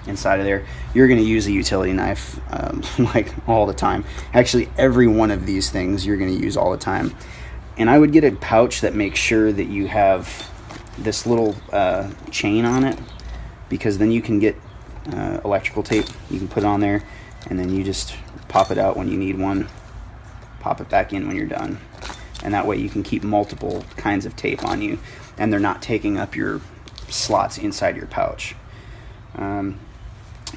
inside 0.06 0.40
of 0.40 0.46
there. 0.46 0.64
You're 0.94 1.06
going 1.06 1.20
to 1.20 1.26
use 1.26 1.46
a 1.48 1.52
utility 1.52 1.92
knife 1.92 2.40
um, 2.50 2.82
like 3.14 3.34
all 3.46 3.66
the 3.66 3.74
time. 3.74 4.02
Actually, 4.32 4.70
every 4.78 5.08
one 5.08 5.30
of 5.30 5.44
these 5.44 5.68
things 5.68 6.06
you're 6.06 6.16
going 6.16 6.34
to 6.34 6.42
use 6.42 6.56
all 6.56 6.70
the 6.70 6.78
time. 6.78 7.14
And 7.76 7.90
I 7.90 7.98
would 7.98 8.10
get 8.10 8.24
a 8.24 8.32
pouch 8.32 8.80
that 8.80 8.94
makes 8.94 9.18
sure 9.18 9.52
that 9.52 9.66
you 9.66 9.86
have 9.86 10.50
this 10.96 11.26
little 11.26 11.54
uh, 11.74 12.10
chain 12.30 12.64
on 12.64 12.84
it 12.84 12.98
because 13.68 13.98
then 13.98 14.10
you 14.10 14.22
can 14.22 14.38
get 14.38 14.56
uh, 15.10 15.40
electrical 15.44 15.82
tape. 15.82 16.06
You 16.30 16.38
can 16.38 16.48
put 16.48 16.62
it 16.62 16.66
on 16.66 16.80
there 16.80 17.02
and 17.48 17.58
then 17.58 17.74
you 17.74 17.84
just 17.84 18.14
pop 18.48 18.70
it 18.70 18.78
out 18.78 18.96
when 18.96 19.08
you 19.08 19.16
need 19.16 19.38
one, 19.38 19.68
pop 20.60 20.80
it 20.80 20.88
back 20.88 21.12
in 21.12 21.26
when 21.26 21.36
you're 21.36 21.46
done. 21.46 21.78
And 22.44 22.54
that 22.54 22.66
way 22.66 22.76
you 22.76 22.88
can 22.88 23.02
keep 23.02 23.22
multiple 23.22 23.84
kinds 23.96 24.26
of 24.26 24.36
tape 24.36 24.64
on 24.64 24.82
you 24.82 24.98
and 25.38 25.52
they're 25.52 25.60
not 25.60 25.82
taking 25.82 26.18
up 26.18 26.36
your 26.36 26.60
slots 27.08 27.58
inside 27.58 27.96
your 27.96 28.06
pouch. 28.06 28.54
Um, 29.36 29.78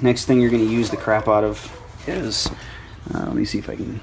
next 0.01 0.25
thing 0.25 0.41
you're 0.41 0.51
going 0.51 0.65
to 0.65 0.71
use 0.71 0.89
the 0.89 0.97
crap 0.97 1.27
out 1.27 1.43
of 1.43 1.71
is, 2.07 2.49
uh, 3.13 3.25
let 3.25 3.35
me 3.35 3.45
see 3.45 3.59
if 3.59 3.69
I 3.69 3.75
can. 3.75 3.99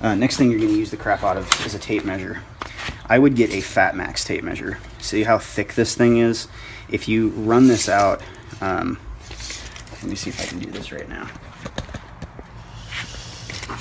Uh, 0.00 0.14
next 0.14 0.36
thing 0.36 0.50
you're 0.50 0.60
going 0.60 0.72
to 0.72 0.78
use 0.78 0.90
the 0.90 0.96
crap 0.96 1.24
out 1.24 1.36
of 1.36 1.66
is 1.66 1.74
a 1.74 1.78
tape 1.78 2.04
measure. 2.04 2.42
I 3.06 3.18
would 3.18 3.34
get 3.34 3.52
a 3.52 3.60
Fat 3.60 3.96
Max 3.96 4.24
tape 4.24 4.44
measure. 4.44 4.78
See 5.00 5.22
how 5.24 5.38
thick 5.38 5.74
this 5.74 5.94
thing 5.94 6.18
is? 6.18 6.46
If 6.90 7.08
you 7.08 7.28
run 7.30 7.68
this 7.68 7.88
out, 7.88 8.22
um, 8.60 8.98
let 9.92 10.04
me 10.04 10.14
see 10.14 10.30
if 10.30 10.40
I 10.40 10.44
can 10.46 10.58
do 10.58 10.70
this 10.70 10.92
right 10.92 11.08
now. 11.08 11.28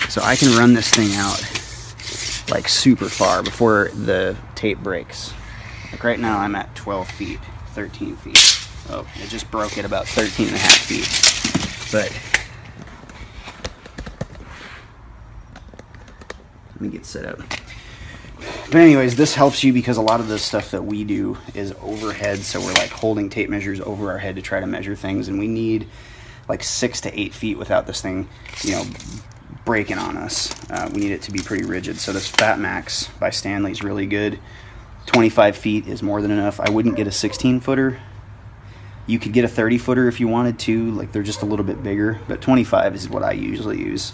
So 0.10 0.22
I 0.22 0.36
can 0.36 0.58
run 0.58 0.74
this 0.74 0.90
thing 0.90 1.16
out 1.16 1.40
like 2.50 2.68
super 2.68 3.10
far 3.10 3.44
before 3.44 3.90
the 3.90 4.36
tape 4.56 4.80
breaks. 4.80 5.34
Like 5.92 6.04
right 6.04 6.20
now 6.20 6.40
I'm 6.40 6.56
at 6.56 6.74
12 6.76 7.10
feet, 7.10 7.40
13 7.74 8.16
feet. 8.18 8.38
Oh, 8.90 9.08
it 9.22 9.30
just 9.30 9.50
broke 9.52 9.78
at 9.78 9.86
about 9.86 10.08
13 10.08 10.48
and 10.48 10.56
a 10.56 10.60
half 10.60 10.78
feet. 10.78 11.08
But 11.92 12.12
let 16.74 16.82
me 16.82 16.90
get 16.90 17.06
set 17.06 17.26
up. 17.26 17.40
But 18.70 18.82
anyways, 18.82 19.16
this 19.16 19.34
helps 19.34 19.64
you 19.64 19.72
because 19.72 19.96
a 19.96 20.02
lot 20.02 20.20
of 20.20 20.28
the 20.28 20.38
stuff 20.38 20.72
that 20.72 20.84
we 20.84 21.06
do 21.06 21.38
is 21.54 21.74
overhead, 21.82 22.40
so 22.40 22.60
we're 22.60 22.74
like 22.74 22.90
holding 22.90 23.30
tape 23.30 23.50
measures 23.50 23.80
over 23.80 24.12
our 24.12 24.18
head 24.18 24.36
to 24.36 24.42
try 24.42 24.60
to 24.60 24.68
measure 24.68 24.94
things, 24.94 25.30
and 25.30 25.40
we 25.40 25.48
need 25.48 25.88
like 26.50 26.64
six 26.64 27.00
to 27.02 27.20
eight 27.20 27.34
feet 27.34 27.58
without 27.58 27.88
this 27.88 28.02
thing, 28.02 28.28
you 28.64 28.72
know, 28.74 28.84
breaking 29.64 29.98
on 29.98 30.18
us. 30.18 30.54
Uh, 30.70 30.90
we 30.94 31.00
need 31.00 31.12
it 31.12 31.22
to 31.24 31.32
be 31.32 31.40
pretty 31.40 31.64
rigid. 31.64 31.98
So 31.98 32.12
this 32.12 32.28
Fat 32.28 32.60
Max 32.60 33.08
by 33.20 33.30
Stanley 33.30 33.72
is 33.72 33.84
really 33.84 34.06
good. 34.06 34.38
25 35.06 35.56
feet 35.56 35.88
is 35.88 36.04
more 36.04 36.22
than 36.22 36.32
enough. 36.32 36.60
I 36.60 36.70
wouldn't 36.70 36.98
get 36.98 37.08
a 37.08 37.12
16 37.12 37.62
footer. 37.62 38.02
You 39.06 39.18
could 39.18 39.32
get 39.32 39.46
a 39.46 39.48
30 39.48 39.78
footer 39.78 40.10
if 40.10 40.20
you 40.20 40.28
wanted 40.28 40.60
to, 40.60 40.92
like 40.92 41.14
they're 41.14 41.24
just 41.24 41.42
a 41.42 41.46
little 41.46 41.66
bit 41.66 41.82
bigger, 41.82 42.20
but 42.28 42.42
25 42.42 42.96
is 42.96 43.08
what 43.08 43.24
I 43.24 43.32
usually 43.32 43.80
use. 43.80 44.12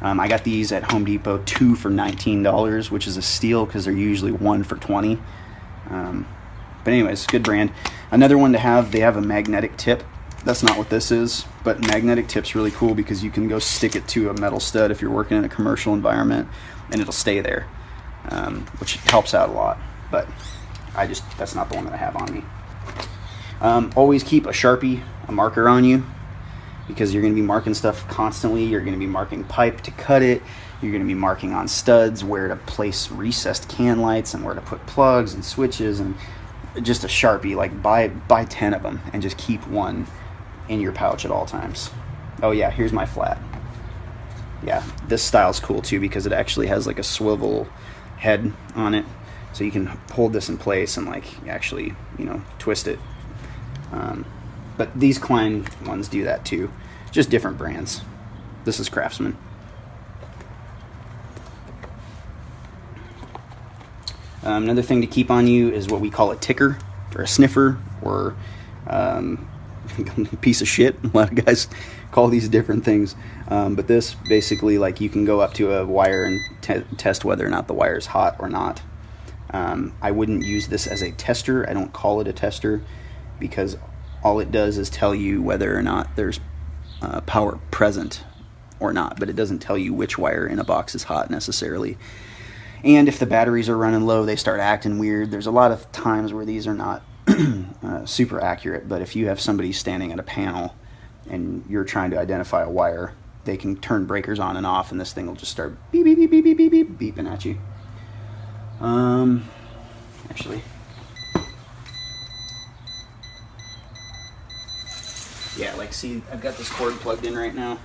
Um, 0.00 0.20
I 0.20 0.28
got 0.28 0.44
these 0.44 0.72
at 0.72 0.90
Home 0.92 1.04
Depot, 1.04 1.38
two 1.44 1.74
for 1.74 1.90
$19, 1.90 2.90
which 2.90 3.06
is 3.06 3.16
a 3.16 3.22
steal 3.22 3.64
because 3.64 3.84
they're 3.84 3.94
usually 3.94 4.32
one 4.32 4.62
for 4.62 4.76
20. 4.76 5.18
Um, 5.88 6.26
but 6.84 6.92
anyways, 6.92 7.26
good 7.26 7.42
brand. 7.42 7.72
Another 8.10 8.36
one 8.36 8.52
to 8.52 8.58
have, 8.58 8.92
they 8.92 9.00
have 9.00 9.16
a 9.16 9.20
magnetic 9.20 9.76
tip. 9.76 10.04
That's 10.44 10.62
not 10.62 10.78
what 10.78 10.90
this 10.90 11.10
is, 11.10 11.44
but 11.64 11.80
magnetic 11.80 12.28
tip's 12.28 12.54
really 12.54 12.70
cool 12.70 12.94
because 12.94 13.24
you 13.24 13.30
can 13.30 13.48
go 13.48 13.58
stick 13.58 13.96
it 13.96 14.06
to 14.08 14.30
a 14.30 14.34
metal 14.34 14.60
stud 14.60 14.90
if 14.90 15.00
you're 15.00 15.10
working 15.10 15.36
in 15.36 15.44
a 15.44 15.48
commercial 15.48 15.92
environment 15.94 16.48
and 16.92 17.00
it'll 17.00 17.12
stay 17.12 17.40
there, 17.40 17.66
um, 18.28 18.66
which 18.78 18.96
helps 18.96 19.34
out 19.34 19.48
a 19.48 19.52
lot. 19.52 19.78
But 20.10 20.28
I 20.94 21.06
just, 21.06 21.24
that's 21.36 21.54
not 21.54 21.68
the 21.68 21.74
one 21.74 21.84
that 21.86 21.94
I 21.94 21.96
have 21.96 22.14
on 22.16 22.32
me. 22.32 22.44
Um, 23.60 23.92
always 23.96 24.22
keep 24.22 24.46
a 24.46 24.50
Sharpie, 24.50 25.02
a 25.26 25.32
marker 25.32 25.68
on 25.68 25.82
you 25.82 26.04
because 26.88 27.12
you're 27.12 27.22
going 27.22 27.34
to 27.34 27.40
be 27.40 27.46
marking 27.46 27.74
stuff 27.74 28.06
constantly. 28.08 28.64
You're 28.64 28.80
going 28.80 28.92
to 28.92 28.98
be 28.98 29.06
marking 29.06 29.44
pipe 29.44 29.80
to 29.82 29.90
cut 29.90 30.22
it. 30.22 30.42
You're 30.80 30.92
going 30.92 31.02
to 31.02 31.08
be 31.08 31.14
marking 31.14 31.52
on 31.52 31.68
studs 31.68 32.22
where 32.22 32.48
to 32.48 32.56
place 32.56 33.10
recessed 33.10 33.68
can 33.68 34.00
lights 34.00 34.34
and 34.34 34.44
where 34.44 34.54
to 34.54 34.60
put 34.60 34.84
plugs 34.86 35.34
and 35.34 35.44
switches 35.44 36.00
and 36.00 36.14
just 36.82 37.04
a 37.04 37.06
Sharpie. 37.06 37.56
Like 37.56 37.82
buy 37.82 38.08
buy 38.08 38.44
10 38.44 38.74
of 38.74 38.82
them 38.82 39.00
and 39.12 39.22
just 39.22 39.38
keep 39.38 39.66
one 39.66 40.06
in 40.68 40.80
your 40.80 40.92
pouch 40.92 41.24
at 41.24 41.30
all 41.30 41.46
times. 41.46 41.90
Oh 42.42 42.50
yeah, 42.50 42.70
here's 42.70 42.92
my 42.92 43.06
flat. 43.06 43.38
Yeah, 44.62 44.84
this 45.08 45.22
style's 45.22 45.60
cool 45.60 45.82
too 45.82 46.00
because 46.00 46.26
it 46.26 46.32
actually 46.32 46.66
has 46.66 46.86
like 46.86 46.98
a 46.98 47.04
swivel 47.04 47.68
head 48.18 48.52
on 48.74 48.94
it. 48.94 49.04
So 49.52 49.64
you 49.64 49.70
can 49.70 49.86
hold 49.86 50.34
this 50.34 50.50
in 50.50 50.58
place 50.58 50.98
and 50.98 51.06
like 51.06 51.24
actually, 51.48 51.94
you 52.18 52.26
know, 52.26 52.42
twist 52.58 52.86
it 52.86 52.98
um, 53.92 54.26
but 54.76 54.98
these 54.98 55.18
Klein 55.18 55.66
ones 55.84 56.08
do 56.08 56.24
that 56.24 56.44
too, 56.44 56.70
just 57.10 57.30
different 57.30 57.58
brands. 57.58 58.02
This 58.64 58.80
is 58.80 58.88
Craftsman. 58.88 59.36
Um, 64.42 64.62
another 64.62 64.82
thing 64.82 65.00
to 65.00 65.06
keep 65.08 65.30
on 65.30 65.48
you 65.48 65.70
is 65.70 65.88
what 65.88 66.00
we 66.00 66.08
call 66.08 66.30
a 66.30 66.36
ticker 66.36 66.78
or 67.16 67.22
a 67.22 67.26
sniffer 67.26 67.78
or 68.00 68.36
um, 68.86 69.48
piece 70.40 70.60
of 70.60 70.68
shit. 70.68 70.96
A 71.02 71.08
lot 71.08 71.30
of 71.30 71.44
guys 71.44 71.66
call 72.12 72.28
these 72.28 72.48
different 72.48 72.84
things, 72.84 73.16
um, 73.48 73.74
but 73.74 73.88
this 73.88 74.14
basically 74.28 74.78
like 74.78 75.00
you 75.00 75.08
can 75.08 75.24
go 75.24 75.40
up 75.40 75.54
to 75.54 75.72
a 75.72 75.84
wire 75.84 76.24
and 76.24 76.40
te 76.62 76.82
test 76.96 77.24
whether 77.24 77.44
or 77.44 77.50
not 77.50 77.66
the 77.66 77.74
wire 77.74 77.96
is 77.96 78.06
hot 78.06 78.36
or 78.38 78.48
not. 78.48 78.82
Um, 79.50 79.94
I 80.00 80.12
wouldn't 80.12 80.44
use 80.44 80.68
this 80.68 80.86
as 80.86 81.02
a 81.02 81.10
tester. 81.12 81.68
I 81.68 81.72
don't 81.72 81.92
call 81.92 82.20
it 82.20 82.28
a 82.28 82.32
tester 82.32 82.82
because 83.38 83.76
all 84.26 84.40
it 84.40 84.50
does 84.50 84.76
is 84.76 84.90
tell 84.90 85.14
you 85.14 85.40
whether 85.40 85.78
or 85.78 85.82
not 85.82 86.16
there's 86.16 86.40
uh, 87.00 87.20
power 87.20 87.60
present 87.70 88.24
or 88.80 88.92
not, 88.92 89.20
but 89.20 89.30
it 89.30 89.36
doesn't 89.36 89.60
tell 89.60 89.78
you 89.78 89.94
which 89.94 90.18
wire 90.18 90.44
in 90.44 90.58
a 90.58 90.64
box 90.64 90.96
is 90.96 91.04
hot 91.04 91.30
necessarily. 91.30 91.96
And 92.82 93.06
if 93.06 93.20
the 93.20 93.26
batteries 93.26 93.68
are 93.68 93.76
running 93.76 94.04
low, 94.04 94.24
they 94.24 94.34
start 94.34 94.58
acting 94.58 94.98
weird. 94.98 95.30
There's 95.30 95.46
a 95.46 95.52
lot 95.52 95.70
of 95.70 95.90
times 95.92 96.32
where 96.32 96.44
these 96.44 96.66
are 96.66 96.74
not 96.74 97.04
uh, 97.28 98.04
super 98.04 98.40
accurate, 98.40 98.88
but 98.88 99.00
if 99.00 99.14
you 99.14 99.28
have 99.28 99.40
somebody 99.40 99.70
standing 99.70 100.10
at 100.10 100.18
a 100.18 100.24
panel 100.24 100.74
and 101.30 101.64
you're 101.68 101.84
trying 101.84 102.10
to 102.10 102.18
identify 102.18 102.64
a 102.64 102.70
wire, 102.70 103.14
they 103.44 103.56
can 103.56 103.76
turn 103.76 104.06
breakers 104.06 104.40
on 104.40 104.56
and 104.56 104.66
off, 104.66 104.90
and 104.90 105.00
this 105.00 105.12
thing 105.12 105.28
will 105.28 105.36
just 105.36 105.52
start 105.52 105.76
beep 105.92 106.04
beep 106.04 106.18
beep 106.18 106.30
beep 106.32 106.44
beep 106.44 106.58
beep, 106.58 106.98
beep 106.98 107.14
beeping 107.14 107.30
at 107.30 107.44
you. 107.44 107.58
Um, 108.80 109.48
actually, 110.28 110.62
yeah, 115.56 115.74
like 115.76 115.92
see, 115.92 116.22
I've 116.30 116.40
got 116.40 116.56
this 116.56 116.68
cord 116.68 116.94
plugged 116.94 117.24
in 117.24 117.36
right 117.36 117.54
now, 117.54 117.78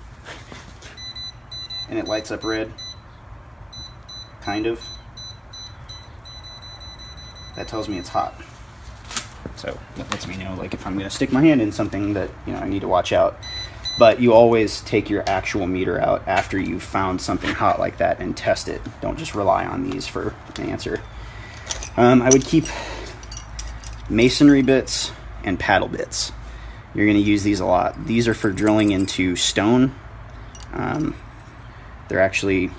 and 1.90 1.98
it 1.98 2.06
lights 2.06 2.32
up 2.32 2.44
red, 2.44 2.72
kind 4.42 4.66
of. 4.68 4.82
That 7.56 7.68
tells 7.68 7.90
me 7.90 7.98
it's 7.98 8.10
hot. 8.10 8.34
So 9.56 9.78
that 9.96 10.10
lets 10.12 10.28
me 10.28 10.38
know, 10.38 10.56
like, 10.56 10.74
if 10.74 10.86
I'm 10.86 10.98
gonna 10.98 11.10
stick 11.10 11.32
my 11.32 11.42
hand 11.42 11.62
in 11.62 11.72
something 11.72 12.14
that 12.14 12.30
you 12.46 12.54
know 12.54 12.60
I 12.60 12.68
need 12.68 12.82
to 12.82 12.88
watch 12.88 13.14
out. 13.14 13.38
But 14.00 14.22
you 14.22 14.34
always 14.34 14.82
take 14.82 15.10
your 15.10 15.24
actual 15.28 15.68
meter 15.68 16.00
out 16.00 16.26
after 16.26 16.58
you've 16.58 16.82
found 16.82 17.22
something 17.22 17.52
hot 17.52 17.78
like 17.78 17.98
that 17.98 18.20
and 18.20 18.36
test 18.36 18.70
it. 18.70 18.82
Don't 19.02 19.18
just 19.20 19.36
rely 19.36 19.66
on 19.66 19.90
these 19.90 20.08
for 20.08 20.34
an 20.56 20.70
answer. 20.70 21.02
Um, 21.98 22.22
I 22.22 22.30
would 22.30 22.46
keep 22.46 22.66
masonry 24.10 24.62
bits 24.62 25.12
and 25.44 25.60
paddle 25.60 25.90
bits 25.90 26.32
you're 26.94 27.06
going 27.06 27.18
to 27.18 27.24
use 27.24 27.44
these 27.44 27.60
a 27.60 27.66
lot. 27.66 28.06
These 28.06 28.28
are 28.28 28.34
for 28.34 28.52
drilling 28.52 28.92
into 28.92 29.36
stone. 29.36 29.96
Um, 30.74 31.16
they're 32.10 32.22
actually, 32.22 32.72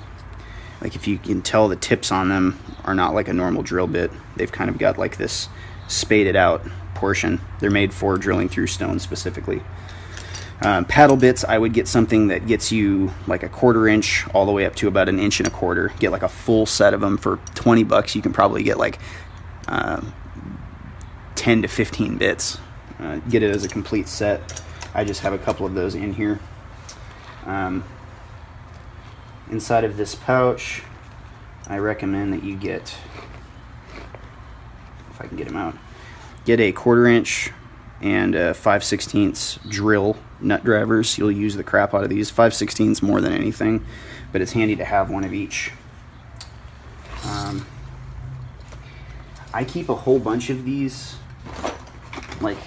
like 0.81 0.95
if 0.95 1.09
you 1.09 1.19
can 1.19 1.43
tell 1.43 1.69
the 1.69 1.77
tips 1.77 2.13
on 2.13 2.29
them 2.29 2.59
are 2.85 2.95
not 2.95 3.15
like 3.15 3.29
a 3.29 3.33
normal 3.33 3.63
drill 3.63 3.87
bit. 3.87 4.11
They've 4.37 4.53
kind 4.53 4.69
of 4.69 4.79
got 4.79 4.99
like 4.99 5.17
this 5.17 5.49
spaded 5.89 6.37
out 6.37 6.63
portion. 6.95 7.41
They're 7.61 7.71
made 7.71 7.95
for 7.95 8.19
drilling 8.19 8.49
through 8.49 8.67
stone 8.67 8.99
specifically. 8.99 9.63
Um, 10.61 10.85
paddle 10.85 11.17
bits, 11.17 11.45
I 11.45 11.59
would 11.59 11.73
get 11.73 11.89
something 11.89 12.29
that 12.29 12.47
gets 12.47 12.71
you 12.71 13.13
like 13.27 13.43
a 13.43 13.49
quarter 13.49 13.89
inch 13.89 14.25
all 14.33 14.47
the 14.47 14.53
way 14.53 14.65
up 14.65 14.77
to 14.77 14.89
about 14.89 15.09
an 15.09 15.19
inch 15.19 15.41
and 15.41 15.47
a 15.49 15.51
quarter. 15.51 15.93
Get 15.99 16.13
like 16.13 16.23
a 16.23 16.29
full 16.29 16.67
set 16.67 16.95
of 16.95 17.01
them 17.01 17.17
for 17.17 17.39
20 17.55 17.83
bucks. 17.83 18.15
You 18.15 18.23
can 18.23 18.33
probably 18.33 18.63
get 18.63 18.79
like 18.79 19.01
uh, 19.67 20.03
10 21.35 21.63
to 21.63 21.69
15 21.69 22.17
bits 22.17 22.59
uh, 23.03 23.17
get 23.29 23.43
it 23.43 23.55
as 23.55 23.65
a 23.65 23.69
complete 23.69 24.09
set. 24.09 24.63
I 24.95 25.05
just 25.05 25.21
have 25.21 25.33
a 25.33 25.39
couple 25.39 25.67
of 25.67 25.75
those 25.75 25.95
in 25.95 26.13
here. 26.13 26.41
Um, 27.47 27.85
inside 29.51 29.85
of 29.85 29.97
this 29.97 30.15
pouch, 30.15 30.83
I 31.67 31.79
recommend 31.79 32.33
that 32.33 32.45
you 32.45 32.57
get, 32.57 32.97
if 35.11 35.21
I 35.21 35.27
can 35.27 35.37
get 35.37 35.47
them 35.47 35.57
out, 35.57 35.77
get 36.45 36.61
a 36.61 36.73
quarter 36.73 37.07
inch 37.07 37.51
and 38.01 38.35
uh, 38.35 38.53
5 38.53 38.83
16ths 38.83 39.69
drill 39.71 40.17
nut 40.41 40.65
drivers. 40.65 41.17
You'll 41.17 41.33
use 41.33 41.55
the 41.55 41.65
crap 41.65 41.95
out 41.95 42.03
of 42.03 42.11
these. 42.11 42.31
5 42.31 42.53
16ths 42.53 43.03
more 43.03 43.21
than 43.21 43.33
anything, 43.33 43.85
but 44.33 44.41
it's 44.41 44.53
handy 44.53 44.77
to 44.77 44.85
have 44.85 45.11
one 45.11 45.25
of 45.25 45.33
each. 45.33 45.73
Um, 47.25 47.65
I 49.55 49.65
keep 49.65 49.89
a 49.89 49.95
whole 49.95 50.19
bunch 50.19 50.51
of 50.51 50.65
these, 50.65 51.17
like 52.41 52.59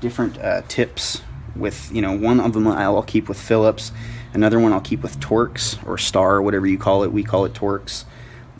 different 0.00 0.38
uh, 0.38 0.62
tips 0.68 1.22
with, 1.54 1.90
you 1.92 2.02
know, 2.02 2.12
one 2.12 2.40
of 2.40 2.52
them 2.52 2.66
I'll 2.66 3.02
keep 3.02 3.28
with 3.28 3.40
Phillips, 3.40 3.92
another 4.34 4.58
one 4.58 4.72
I'll 4.72 4.80
keep 4.80 5.02
with 5.02 5.18
Torx 5.20 5.84
or 5.86 5.98
Star, 5.98 6.42
whatever 6.42 6.66
you 6.66 6.78
call 6.78 7.02
it. 7.04 7.12
We 7.12 7.22
call 7.22 7.44
it 7.44 7.54
Torx. 7.54 8.04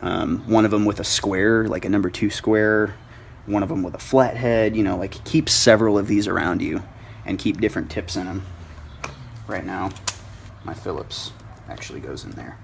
Um, 0.01 0.39
one 0.47 0.65
of 0.65 0.71
them 0.71 0.85
with 0.85 1.01
a 1.01 1.05
square, 1.05 1.67
like 1.67 1.85
a 1.85 1.89
number 1.89 2.11
two 2.11 2.31
square, 2.31 2.95
one 3.47 3.63
of 3.63 3.69
them 3.69 3.83
with 3.83 3.95
a 3.95 3.99
flathead, 3.99 4.77
you 4.77 4.83
know, 4.83 4.97
like 4.97 5.25
keep 5.25 5.49
several 5.49 5.99
of 5.99 6.07
these 6.07 6.27
around 6.27 6.63
you 6.63 6.83
and 7.25 7.39
keep 7.39 7.61
different 7.61 7.91
tips 7.91 8.17
in 8.17 8.27
them. 8.27 8.45
Right 9.47 9.65
now, 9.65 9.91
my 10.65 10.75
Phillips 10.75 11.33
actually 11.69 12.01
goes 12.01 12.25
in 12.25 12.33
there. 12.33 12.59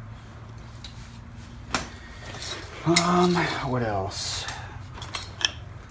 Um, 2.84 3.34
what 3.70 3.82
else? 3.82 4.44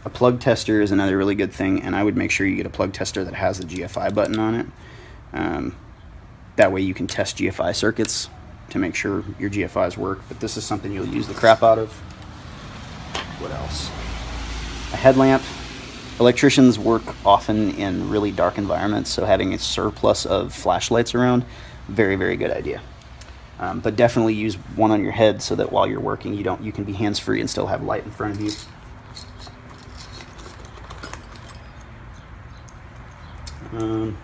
A 0.04 0.10
plug 0.10 0.40
tester 0.40 0.82
is 0.82 0.92
another 0.92 1.16
really 1.16 1.36
good 1.36 1.54
thing, 1.54 1.82
and 1.82 1.96
I 1.96 2.04
would 2.04 2.18
make 2.18 2.32
sure 2.32 2.48
you 2.48 2.56
get 2.56 2.66
a 2.66 2.72
plug 2.72 2.92
tester 2.92 3.24
that 3.24 3.36
has 3.36 3.60
the 3.60 3.66
GFI 3.66 4.14
button 4.14 4.40
on 4.40 4.56
it. 4.56 4.68
Um, 5.32 5.76
that 6.56 6.72
way 6.72 6.82
you 6.82 6.94
can 6.94 7.06
test 7.06 7.38
GFI 7.38 7.76
circuits 7.76 8.30
to 8.72 8.80
make 8.80 8.96
sure 8.96 9.24
your 9.38 9.50
GFIs 9.50 9.98
work, 9.98 10.22
but 10.28 10.40
this 10.40 10.58
is 10.58 10.64
something 10.64 10.92
you'll 10.92 11.08
use 11.08 11.28
the 11.28 11.36
crap 11.36 11.62
out 11.62 11.78
of. 11.78 11.92
What 13.40 13.52
else? 13.52 13.90
A 14.94 14.98
headlamp. 14.98 15.44
Electricians 16.20 16.80
work 16.80 17.04
often 17.26 17.72
in 17.72 18.10
really 18.10 18.32
dark 18.32 18.58
environments, 18.58 19.10
so 19.12 19.26
having 19.26 19.54
a 19.54 19.60
surplus 19.60 20.26
of 20.26 20.54
flashlights 20.54 21.14
around, 21.14 21.46
very, 21.88 22.16
very 22.16 22.38
good 22.38 22.52
idea. 22.52 22.82
Um, 23.60 23.80
but 23.80 23.96
definitely 23.96 24.34
use 24.34 24.56
one 24.76 24.90
on 24.90 25.04
your 25.04 25.12
head 25.12 25.44
so 25.44 25.56
that 25.56 25.72
while 25.72 25.86
you're 25.86 26.00
working, 26.00 26.34
you 26.34 26.44
don't 26.44 26.64
you 26.64 26.72
can 26.72 26.84
be 26.84 26.94
hands 26.94 27.20
free 27.20 27.40
and 27.40 27.48
still 27.50 27.68
have 27.68 27.84
light 27.84 28.04
in 28.04 28.12
front 28.12 28.36
of 28.36 28.42
you. 28.42 28.52
Um, 33.74 34.18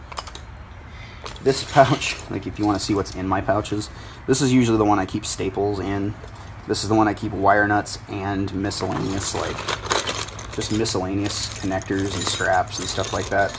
this 1.44 1.70
pouch, 1.72 2.16
like 2.30 2.48
if 2.48 2.60
you 2.60 2.66
want 2.66 2.80
to 2.80 2.84
see 2.84 2.94
what's 2.94 3.16
in 3.16 3.28
my 3.28 3.42
pouches, 3.42 3.90
this 4.26 4.42
is 4.42 4.52
usually 4.52 4.78
the 4.78 4.86
one 4.86 5.00
I 5.00 5.06
keep 5.06 5.26
staples 5.26 5.80
in. 5.80 6.14
This 6.68 6.84
is 6.84 6.90
the 6.90 6.96
one 6.96 7.08
I 7.08 7.14
keep 7.14 7.32
wire 7.32 7.68
nuts 7.68 7.98
and 8.10 8.54
miscellaneous, 8.54 9.34
like 9.34 9.56
just 10.54 10.78
miscellaneous 10.78 11.48
connectors 11.60 12.14
and 12.14 12.24
straps 12.24 12.80
and 12.80 12.88
stuff 12.88 13.14
like 13.14 13.30
that. 13.30 13.58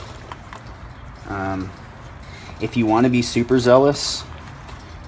Um, 1.27 1.71
if 2.61 2.77
you 2.77 2.85
want 2.85 3.05
to 3.05 3.09
be 3.09 3.21
super 3.21 3.57
zealous, 3.57 4.23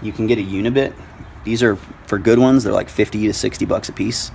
you 0.02 0.12
can 0.12 0.26
get 0.26 0.40
a 0.40 0.42
Unibit. 0.42 0.94
These 1.44 1.62
are 1.62 1.76
for 2.08 2.18
good 2.18 2.40
ones. 2.40 2.64
They're 2.64 2.74
like 2.74 2.90
50 2.90 3.28
to 3.28 3.34
60 3.34 3.66
bucks 3.66 3.90
a 3.90 3.94
piece. 3.94 4.32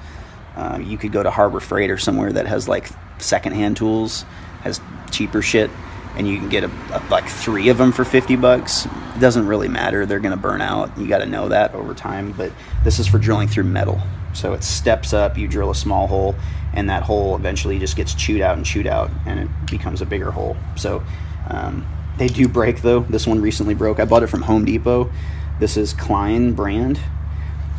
Uh, 0.54 0.78
you 0.82 0.96
could 0.96 1.12
go 1.12 1.22
to 1.22 1.30
Harbor 1.30 1.60
Freight 1.60 1.90
or 1.90 1.98
somewhere 1.98 2.32
that 2.32 2.46
has 2.46 2.68
like 2.68 2.88
secondhand 3.18 3.76
tools, 3.76 4.22
has 4.62 4.80
cheaper 5.10 5.42
shit, 5.42 5.70
and 6.16 6.26
you 6.26 6.38
can 6.38 6.48
get 6.48 6.64
a, 6.64 6.70
a, 6.92 7.02
like 7.10 7.28
three 7.28 7.68
of 7.68 7.78
them 7.78 7.92
for 7.92 8.04
50 8.04 8.36
bucks. 8.36 8.86
It 8.86 9.20
doesn't 9.20 9.46
really 9.46 9.68
matter. 9.68 10.06
They're 10.06 10.20
going 10.20 10.34
to 10.34 10.40
burn 10.40 10.60
out. 10.60 10.96
You 10.98 11.06
got 11.06 11.18
to 11.18 11.26
know 11.26 11.48
that 11.48 11.74
over 11.74 11.94
time. 11.94 12.32
But 12.32 12.52
this 12.84 12.98
is 12.98 13.06
for 13.06 13.18
drilling 13.18 13.48
through 13.48 13.64
metal. 13.64 14.00
So 14.32 14.52
it 14.52 14.62
steps 14.62 15.12
up, 15.12 15.38
you 15.38 15.48
drill 15.48 15.70
a 15.70 15.74
small 15.74 16.06
hole, 16.06 16.34
and 16.74 16.90
that 16.90 17.02
hole 17.02 17.36
eventually 17.36 17.78
just 17.78 17.96
gets 17.96 18.14
chewed 18.14 18.42
out 18.42 18.56
and 18.56 18.66
chewed 18.66 18.86
out, 18.86 19.10
and 19.24 19.40
it 19.40 19.48
becomes 19.70 20.02
a 20.02 20.06
bigger 20.06 20.30
hole. 20.30 20.56
So 20.76 21.02
um, 21.48 21.86
they 22.18 22.28
do 22.28 22.46
break 22.46 22.82
though. 22.82 23.00
This 23.00 23.26
one 23.26 23.40
recently 23.40 23.74
broke. 23.74 23.98
I 23.98 24.04
bought 24.04 24.22
it 24.22 24.28
from 24.28 24.42
Home 24.42 24.64
Depot. 24.64 25.10
This 25.58 25.76
is 25.76 25.94
Klein 25.94 26.52
brand. 26.52 27.00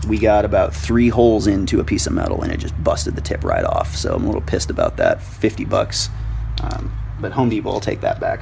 We 0.07 0.17
got 0.17 0.45
about 0.45 0.73
three 0.73 1.09
holes 1.09 1.47
into 1.47 1.79
a 1.79 1.83
piece 1.83 2.07
of 2.07 2.13
metal 2.13 2.41
and 2.41 2.51
it 2.51 2.57
just 2.57 2.81
busted 2.83 3.15
the 3.15 3.21
tip 3.21 3.43
right 3.43 3.65
off. 3.65 3.95
So 3.95 4.15
I'm 4.15 4.23
a 4.23 4.25
little 4.25 4.41
pissed 4.41 4.69
about 4.69 4.97
that. 4.97 5.21
50 5.21 5.65
bucks. 5.65 6.09
Um, 6.61 6.91
but 7.19 7.31
Home 7.33 7.49
Depot 7.49 7.71
will 7.71 7.79
take 7.79 8.01
that 8.01 8.19
back. 8.19 8.41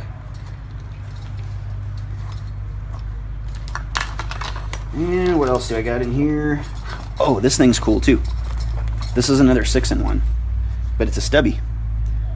And 4.94 5.40
what 5.40 5.50
else 5.50 5.68
do 5.68 5.76
I 5.76 5.82
got 5.82 6.02
in 6.02 6.14
here? 6.14 6.64
Oh, 7.20 7.40
this 7.40 7.58
thing's 7.58 7.80
cool 7.80 8.00
too. 8.00 8.22
This 9.14 9.30
is 9.30 9.40
another 9.40 9.66
six 9.66 9.92
in 9.92 10.04
one, 10.04 10.22
but 10.98 11.08
it's 11.08 11.18
a 11.18 11.22
stubby. 11.22 11.60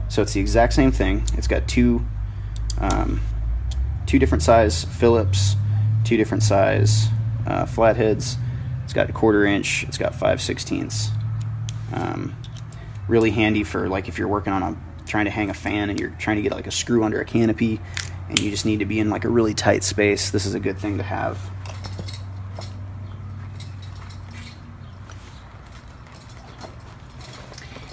So 0.08 0.22
it's 0.22 0.32
the 0.32 0.40
exact 0.40 0.72
same 0.72 0.92
thing. 0.92 1.24
It's 1.34 1.46
got 1.46 1.68
two, 1.68 2.04
um, 2.78 3.20
two 4.06 4.18
different 4.18 4.42
size 4.42 4.84
Phillips 4.84 5.56
two 6.04 6.16
different 6.16 6.42
size 6.42 7.08
uh, 7.46 7.66
flatheads. 7.66 8.36
It's 8.84 8.92
got 8.92 9.08
a 9.08 9.12
quarter 9.12 9.44
inch. 9.44 9.84
It's 9.84 9.98
got 9.98 10.14
five 10.14 10.40
sixteenths. 10.40 11.10
Um, 11.92 12.36
really 13.08 13.30
handy 13.30 13.64
for 13.64 13.88
like 13.88 14.08
if 14.08 14.18
you're 14.18 14.28
working 14.28 14.52
on 14.52 14.62
a 14.62 14.76
trying 15.10 15.24
to 15.24 15.30
hang 15.30 15.50
a 15.50 15.54
fan 15.54 15.90
and 15.90 15.98
you're 15.98 16.14
trying 16.18 16.36
to 16.36 16.42
get 16.42 16.52
like 16.52 16.68
a 16.68 16.70
screw 16.70 17.02
under 17.02 17.20
a 17.20 17.24
canopy 17.24 17.80
and 18.28 18.38
you 18.38 18.50
just 18.50 18.64
need 18.64 18.78
to 18.78 18.84
be 18.84 19.00
in 19.00 19.10
like 19.10 19.24
a 19.24 19.28
really 19.28 19.52
tight 19.52 19.82
space. 19.82 20.30
This 20.30 20.46
is 20.46 20.54
a 20.54 20.60
good 20.60 20.78
thing 20.78 20.98
to 20.98 21.02
have. 21.02 21.38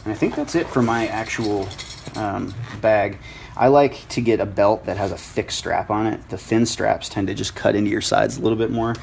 And 0.06 0.14
I 0.14 0.16
think 0.16 0.36
that's 0.36 0.56
it 0.56 0.68
for 0.68 0.82
my 0.82 1.08
actual 1.08 1.68
um, 2.16 2.54
bag. 2.82 3.18
I 3.58 3.68
like 3.70 4.08
to 4.10 4.22
get 4.22 4.40
a 4.40 4.46
belt 4.46 4.86
that 4.86 4.98
has 4.98 5.12
a 5.12 5.18
thick 5.18 5.50
strap 5.50 5.90
on 5.90 6.06
it. 6.06 6.30
The 6.30 6.38
thin 6.38 6.68
straps 6.68 7.10
tend 7.10 7.28
to 7.28 7.34
just 7.34 7.56
cut 7.56 7.76
into 7.76 7.90
your 7.90 8.02
sides 8.02 8.38
a 8.38 8.42
little 8.42 8.58
bit 8.58 8.70
more. 8.70 8.94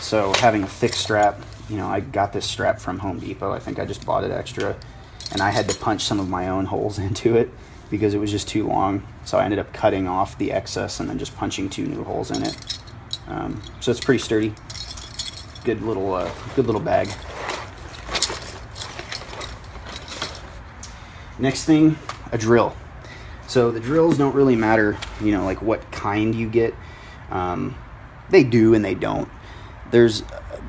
So 0.00 0.32
having 0.38 0.64
a 0.64 0.66
thick 0.66 0.92
strap, 0.92 1.40
you 1.68 1.76
know, 1.76 1.86
I 1.86 2.00
got 2.00 2.32
this 2.32 2.44
strap 2.44 2.80
from 2.80 2.98
Home 2.98 3.20
Depot. 3.20 3.52
I 3.52 3.60
think 3.60 3.78
I 3.78 3.84
just 3.84 4.04
bought 4.04 4.24
it 4.24 4.32
extra. 4.32 4.76
And 5.32 5.40
I 5.40 5.50
had 5.50 5.68
to 5.68 5.78
punch 5.78 6.02
some 6.02 6.20
of 6.20 6.28
my 6.28 6.48
own 6.48 6.66
holes 6.66 6.98
into 7.08 7.36
it 7.36 7.50
because 7.90 8.14
it 8.14 8.18
was 8.18 8.30
just 8.30 8.48
too 8.48 8.66
long. 8.66 9.06
So 9.24 9.38
I 9.38 9.44
ended 9.44 9.58
up 9.58 9.72
cutting 9.72 10.06
off 10.06 10.38
the 10.38 10.52
excess 10.52 11.00
and 11.00 11.08
then 11.08 11.18
just 11.18 11.36
punching 11.36 11.70
two 11.70 11.86
new 11.86 12.04
holes 12.04 12.30
in 12.30 12.42
it. 12.42 12.78
Um, 13.26 13.62
so 13.80 13.90
it's 13.90 14.00
pretty 14.00 14.22
sturdy. 14.22 14.54
Good 15.64 15.82
little, 15.82 16.14
uh, 16.14 16.30
good 16.56 16.66
little 16.66 16.80
bag. 16.80 17.08
Next 21.38 21.64
thing, 21.64 21.96
a 22.32 22.38
drill. 22.38 22.76
So 23.46 23.70
the 23.70 23.80
drills 23.80 24.18
don't 24.18 24.34
really 24.34 24.56
matter, 24.56 24.98
you 25.20 25.32
know, 25.32 25.44
like 25.44 25.62
what 25.62 25.90
kind 25.90 26.34
you 26.34 26.48
get. 26.48 26.74
Um, 27.30 27.76
they 28.30 28.44
do 28.44 28.74
and 28.74 28.84
they 28.84 28.94
don't. 28.94 29.28
There's 29.90 30.22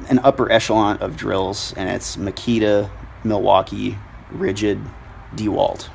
an 0.10 0.20
upper 0.20 0.52
echelon 0.52 0.98
of 0.98 1.16
drills, 1.16 1.74
and 1.78 1.90
it's 1.90 2.18
Makita, 2.18 2.90
Milwaukee, 3.24 3.98
Ridgid, 4.34 4.86
DeWalt. 5.36 5.90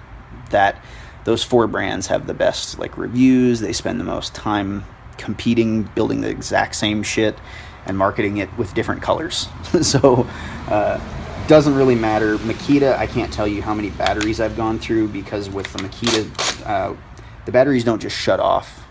That 0.51 0.83
those 1.25 1.43
four 1.43 1.67
brands 1.67 2.07
have 2.07 2.27
the 2.27 2.35
best 2.35 2.79
like 2.79 2.97
reviews. 2.97 3.61
They 3.61 3.73
spend 3.73 3.99
the 4.01 4.05
most 4.05 4.35
time 4.35 4.85
competing, 5.19 5.83
building 5.83 6.21
the 6.21 6.29
exact 6.29 6.77
same 6.77 7.03
shit, 7.03 7.37
and 7.87 7.97
marketing 7.99 8.37
it 8.39 8.57
with 8.57 8.75
different 8.75 9.03
colors. 9.03 9.49
so. 9.83 10.27
Uh, 10.69 11.01
doesn't 11.47 11.77
really 11.77 11.95
matter. 11.95 12.39
Makita, 12.39 12.99
I 12.99 13.07
can't 13.07 13.33
tell 13.33 13.47
you 13.47 13.63
how 13.63 13.73
many 13.73 13.91
batteries 13.91 14.41
I've 14.41 14.57
gone 14.57 14.81
through 14.81 15.09
because 15.09 15.49
with 15.49 15.73
the 15.73 15.79
Makita, 15.79 16.67
uh, 16.67 16.97
the 17.45 17.53
batteries 17.53 17.85
don't 17.85 18.03
just 18.03 18.17
shut 18.17 18.41
off. 18.41 18.85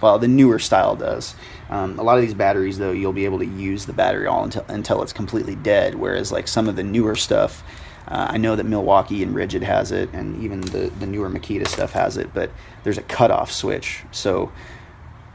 Well, 0.00 0.18
the 0.18 0.28
newer 0.28 0.58
style 0.58 0.96
does. 0.96 1.34
Um, 1.68 1.98
a 1.98 2.02
lot 2.02 2.16
of 2.16 2.22
these 2.22 2.34
batteries, 2.34 2.78
though, 2.78 2.92
you'll 2.92 3.12
be 3.12 3.26
able 3.26 3.40
to 3.40 3.46
use 3.46 3.84
the 3.84 3.92
battery 3.92 4.26
all 4.26 4.44
until, 4.44 4.64
until 4.68 5.02
it's 5.02 5.12
completely 5.12 5.56
dead. 5.56 5.96
Whereas, 5.96 6.32
like 6.32 6.48
some 6.48 6.68
of 6.68 6.76
the 6.76 6.82
newer 6.82 7.14
stuff, 7.14 7.62
uh, 8.08 8.28
I 8.30 8.38
know 8.38 8.56
that 8.56 8.64
Milwaukee 8.64 9.22
and 9.22 9.34
Ridgid 9.34 9.62
has 9.62 9.92
it, 9.92 10.08
and 10.14 10.42
even 10.42 10.62
the, 10.62 10.90
the 10.98 11.06
newer 11.06 11.28
Makita 11.28 11.68
stuff 11.68 11.92
has 11.92 12.16
it, 12.16 12.32
but 12.32 12.50
there's 12.82 12.96
a 12.96 13.02
cutoff 13.02 13.52
switch. 13.52 14.02
So 14.12 14.50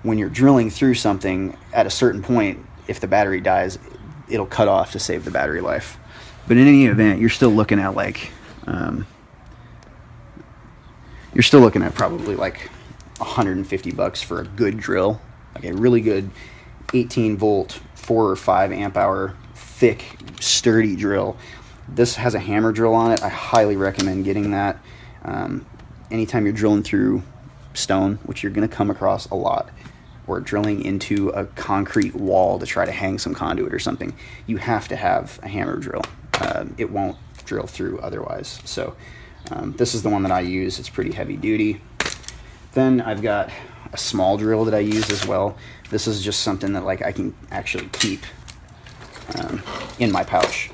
when 0.02 0.18
you're 0.18 0.30
drilling 0.30 0.72
through 0.72 0.96
something, 0.96 1.56
at 1.72 1.86
a 1.86 1.92
certain 1.92 2.24
point, 2.24 2.66
if 2.88 3.00
the 3.00 3.08
battery 3.08 3.42
dies, 3.42 3.78
it'll 4.28 4.48
cut 4.48 4.68
off 4.68 4.92
to 4.94 5.00
save 5.00 5.24
the 5.24 5.30
battery 5.30 5.62
life. 5.62 5.98
But 6.48 6.58
in 6.58 6.68
any 6.68 6.86
event, 6.88 7.22
you're 7.22 7.30
still 7.30 7.52
looking 7.52 7.80
at 7.80 7.94
like, 7.96 8.32
um, 8.66 9.06
you're 11.34 11.44
still 11.44 11.62
looking 11.62 11.84
at 11.84 11.94
probably 11.94 12.36
like 12.36 12.70
150 13.18 13.92
bucks 13.92 14.22
for 14.22 14.42
a 14.42 14.46
good 14.46 14.78
drill, 14.78 15.22
like 15.54 15.66
a 15.66 15.74
really 15.74 16.02
good 16.02 16.32
18 16.94 17.38
volt, 17.38 17.80
four 17.94 18.30
or 18.30 18.36
five 18.36 18.72
amp 18.72 18.98
hour, 18.98 19.36
thick, 19.54 20.18
sturdy 20.40 20.96
drill. 20.96 21.38
This 21.88 22.16
has 22.16 22.34
a 22.34 22.40
hammer 22.40 22.72
drill 22.72 22.94
on 22.94 23.12
it. 23.12 23.22
I 23.22 23.30
highly 23.30 23.76
recommend 23.76 24.26
getting 24.26 24.52
that. 24.52 24.80
Um, 25.24 25.66
anytime 26.12 26.46
you're 26.46 26.54
drilling 26.54 26.84
through 26.84 27.24
stone, 27.74 28.20
which 28.24 28.44
you're 28.44 28.52
going 28.52 28.68
to 28.68 28.74
come 28.74 28.90
across 28.90 29.30
a 29.30 29.36
lot, 29.36 29.70
or 30.26 30.40
drilling 30.40 30.84
into 30.84 31.30
a 31.30 31.46
concrete 31.46 32.16
wall 32.16 32.58
to 32.60 32.66
try 32.66 32.86
to 32.86 32.92
hang 32.92 33.20
some 33.20 33.34
conduit 33.34 33.74
or 33.74 33.80
something, 33.80 34.16
you 34.48 34.58
have 34.58 34.88
to 34.88 34.96
have 34.96 35.40
a 35.44 35.48
hammer 35.48 35.78
drill 35.78 36.04
um, 36.42 36.76
it 36.78 36.92
won't 36.92 37.18
drill 37.46 37.68
through 37.68 38.00
otherwise. 38.00 38.60
So 38.66 38.96
um, 39.52 39.74
this 39.74 39.94
is 39.94 40.04
the 40.04 40.10
one 40.10 40.24
that 40.24 40.32
I 40.32 40.42
use. 40.42 40.80
It's 40.80 40.90
pretty 40.90 41.12
heavy 41.12 41.38
duty. 41.38 41.82
then 42.74 43.02
I've 43.02 43.22
got 43.22 43.50
a 43.92 43.98
small 43.98 44.38
drill 44.38 44.66
that 44.66 44.74
I 44.74 44.80
use 44.80 45.10
as 45.10 45.28
well. 45.28 45.58
This 45.90 46.08
is 46.08 46.24
just 46.24 46.42
something 46.42 46.74
that 46.74 46.84
like 46.84 47.02
I 47.02 47.12
can 47.12 47.36
actually 47.52 47.88
keep 47.92 48.22
um, 49.36 49.62
in 50.00 50.12
my 50.12 50.24
pouch, 50.24 50.70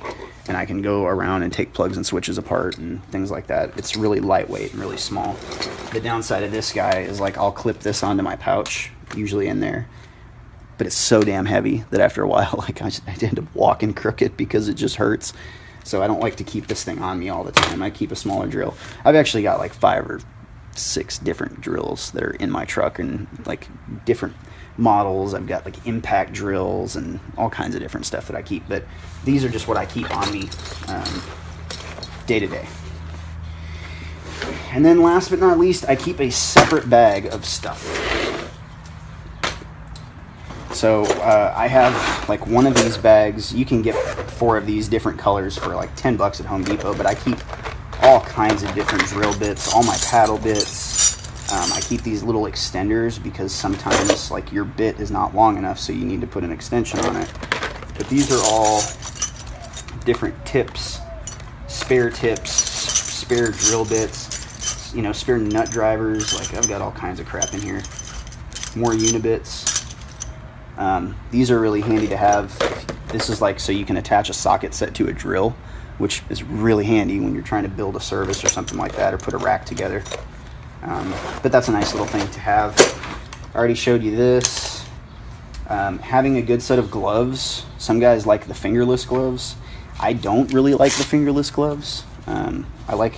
and 0.50 0.58
I 0.58 0.66
can 0.66 0.82
go 0.82 1.06
around 1.06 1.44
and 1.44 1.54
take 1.54 1.74
plugs 1.74 1.96
and 1.96 2.06
switches 2.06 2.40
apart 2.40 2.78
and 2.80 3.04
things 3.06 3.30
like 3.30 3.48
that. 3.48 3.78
It's 3.78 3.96
really 3.96 4.20
lightweight 4.20 4.72
and 4.72 4.82
really 4.82 4.98
small. 4.98 5.34
The 5.94 6.02
downside 6.02 6.44
of 6.44 6.52
this 6.52 6.74
guy 6.74 7.02
is 7.02 7.20
like 7.20 7.38
I'll 7.38 7.52
clip 7.52 7.80
this 7.80 8.02
onto 8.02 8.24
my 8.24 8.36
pouch, 8.36 8.92
usually 9.16 9.48
in 9.48 9.60
there, 9.60 9.88
but 10.80 10.88
it's 10.88 10.98
so 10.98 11.22
damn 11.22 11.46
heavy 11.46 11.86
that 11.92 12.02
after 12.02 12.24
a 12.24 12.28
while, 12.28 12.56
like 12.58 12.82
I, 12.82 12.90
just, 12.90 13.08
I 13.08 13.16
end 13.26 13.38
up 13.38 13.46
walking 13.54 13.94
crooked 13.94 14.36
because 14.36 14.68
it 14.68 14.74
just 14.74 14.96
hurts. 14.96 15.34
So 15.84 16.02
I 16.02 16.08
don't 16.08 16.20
like 16.20 16.36
to 16.38 16.44
keep 16.44 16.68
this 16.68 16.84
thing 16.84 17.00
on 17.00 17.20
me 17.20 17.30
all 17.30 17.44
the 17.44 17.52
time. 17.52 17.82
I 17.82 17.90
keep 17.90 18.12
a 18.12 18.16
smaller 18.16 18.48
drill. 18.48 18.76
I've 19.06 19.16
actually 19.16 19.44
got 19.44 19.60
like 19.60 19.74
five 19.74 20.10
or 20.10 20.20
six 20.80 21.18
different 21.18 21.62
drills 21.62 22.12
that 22.12 22.24
are 22.24 22.32
in 22.32 22.50
my 22.52 22.66
truck 22.66 23.00
and 23.00 23.28
like 23.46 23.68
different 24.06 24.36
models. 24.78 25.34
I've 25.34 25.48
got 25.48 25.66
like 25.66 25.86
impact 25.86 26.34
drills 26.34 26.96
and 26.96 27.20
all 27.38 27.50
kinds 27.50 27.76
of 27.76 27.82
different 27.82 28.06
stuff 28.06 28.28
that 28.28 28.36
I 28.36 28.42
keep. 28.42 28.68
But 28.68 28.86
these 29.26 29.44
are 29.44 29.50
just 29.50 29.68
what 29.68 29.78
I 29.78 29.86
keep 29.86 30.10
on 30.16 30.32
me 30.32 30.50
um, 30.88 31.22
day 32.26 32.40
to 32.40 32.48
day. 32.48 32.68
And 34.72 34.86
then 34.86 35.02
last 35.02 35.30
but 35.30 35.40
not 35.40 35.58
least, 35.58 35.88
I 35.88 35.96
keep 35.96 36.20
a 36.20 36.30
separate 36.30 36.90
bag 36.90 37.26
of 37.28 37.46
stuff. 37.46 37.84
So 40.72 41.04
uh, 41.04 41.54
I 41.58 41.68
have 41.68 42.30
like 42.30 42.48
one 42.48 42.66
of 42.66 42.76
these 42.76 42.96
bags. 42.96 43.54
You 43.54 43.66
can 43.66 43.82
get 43.82 43.96
four 44.32 44.56
of 44.56 44.66
these 44.66 44.88
different 44.88 45.20
colors 45.20 45.58
for 45.58 45.76
like 45.76 45.94
10 45.96 46.16
bucks 46.16 46.40
at 46.40 46.46
Home 46.46 46.64
Depot, 46.64 46.94
but 46.94 47.06
I 47.06 47.16
keep 47.16 47.38
kinds 48.40 48.64
of 48.64 48.74
different 48.74 49.04
drill 49.08 49.38
bits, 49.38 49.74
all 49.74 49.84
my 49.84 49.98
paddle 49.98 50.38
bits. 50.38 51.52
Um, 51.52 51.74
I 51.74 51.82
keep 51.82 52.04
these 52.04 52.24
little 52.24 52.44
extenders 52.44 53.22
because 53.22 53.54
sometimes 53.54 54.32
like 54.32 54.54
your 54.54 54.64
bit 54.64 54.98
is 55.02 55.12
not 55.12 55.36
long 55.36 55.58
enough, 55.58 55.78
so 55.78 55.92
you 55.92 56.06
need 56.06 56.22
to 56.22 56.28
put 56.28 56.46
an 56.46 56.52
extension 56.54 57.02
on 57.02 57.18
it. 57.18 57.30
But 57.98 58.08
these 58.08 58.32
are 58.32 58.42
all 58.46 58.80
different 60.06 60.46
tips, 60.46 61.00
spare 61.68 62.10
tips, 62.10 62.50
spare 62.50 63.52
drill 63.52 63.84
bits, 63.84 64.94
you 64.96 65.02
know, 65.02 65.12
spare 65.12 65.38
nut 65.38 65.70
drivers. 65.70 66.34
Like 66.34 66.54
I've 66.54 66.70
got 66.70 66.82
all 66.82 66.94
kinds 66.94 67.20
of 67.20 67.26
crap 67.26 67.54
in 67.54 67.60
here. 67.60 67.84
More 68.74 68.94
unibits. 68.94 69.94
Um, 70.78 71.20
these 71.30 71.52
are 71.52 71.60
really 71.60 71.82
handy 71.82 72.08
to 72.08 72.16
have. 72.16 72.58
This 73.10 73.30
is 73.30 73.42
like 73.42 73.60
so 73.60 73.74
you 73.74 73.84
can 73.84 73.98
attach 73.98 74.30
a 74.30 74.34
socket 74.34 74.74
set 74.74 74.96
to 74.96 75.10
a 75.10 75.12
drill, 75.12 75.58
which 76.00 76.24
is 76.30 76.44
really 76.44 76.86
handy 76.86 77.20
when 77.20 77.34
you're 77.34 77.44
trying 77.44 77.64
to 77.64 77.70
build 77.70 77.96
a 77.96 78.00
service 78.00 78.44
or 78.44 78.50
something 78.50 78.78
like 78.78 78.96
that, 78.96 79.14
or 79.14 79.18
put 79.18 79.34
a 79.34 79.38
rack 79.38 79.66
together. 79.66 80.04
Um, 80.82 81.14
but 81.44 81.52
that's 81.52 81.68
a 81.68 81.72
nice 81.72 81.94
little 81.94 82.08
thing 82.08 82.28
to 82.32 82.40
have. 82.40 82.76
I 83.54 83.58
already 83.58 83.76
showed 83.76 84.02
you 84.02 84.16
this. 84.16 84.86
Um, 85.68 86.00
having 86.00 86.38
a 86.38 86.42
good 86.42 86.64
set 86.64 86.80
of 86.80 86.90
gloves. 86.90 87.66
Some 87.78 88.00
guys 88.00 88.26
like 88.26 88.48
the 88.48 88.56
fingerless 88.56 89.06
gloves. 89.06 89.56
I 90.00 90.14
don't 90.14 90.52
really 90.54 90.74
like 90.74 90.94
the 90.94 91.04
fingerless 91.04 91.52
gloves. 91.52 92.06
Um, 92.26 92.66
I 92.88 92.96
like 92.96 93.14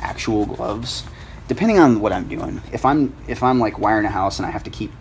actual 0.00 0.44
gloves. 0.44 1.04
Depending 1.48 1.78
on 1.78 2.00
what 2.00 2.12
I'm 2.12 2.28
doing. 2.28 2.60
If 2.72 2.84
I'm 2.84 3.14
if 3.28 3.42
I'm 3.42 3.60
like 3.60 3.78
wiring 3.78 4.06
a 4.06 4.10
house 4.10 4.38
and 4.38 4.46
I 4.46 4.50
have 4.50 4.64
to 4.64 4.70
keep 4.70 4.92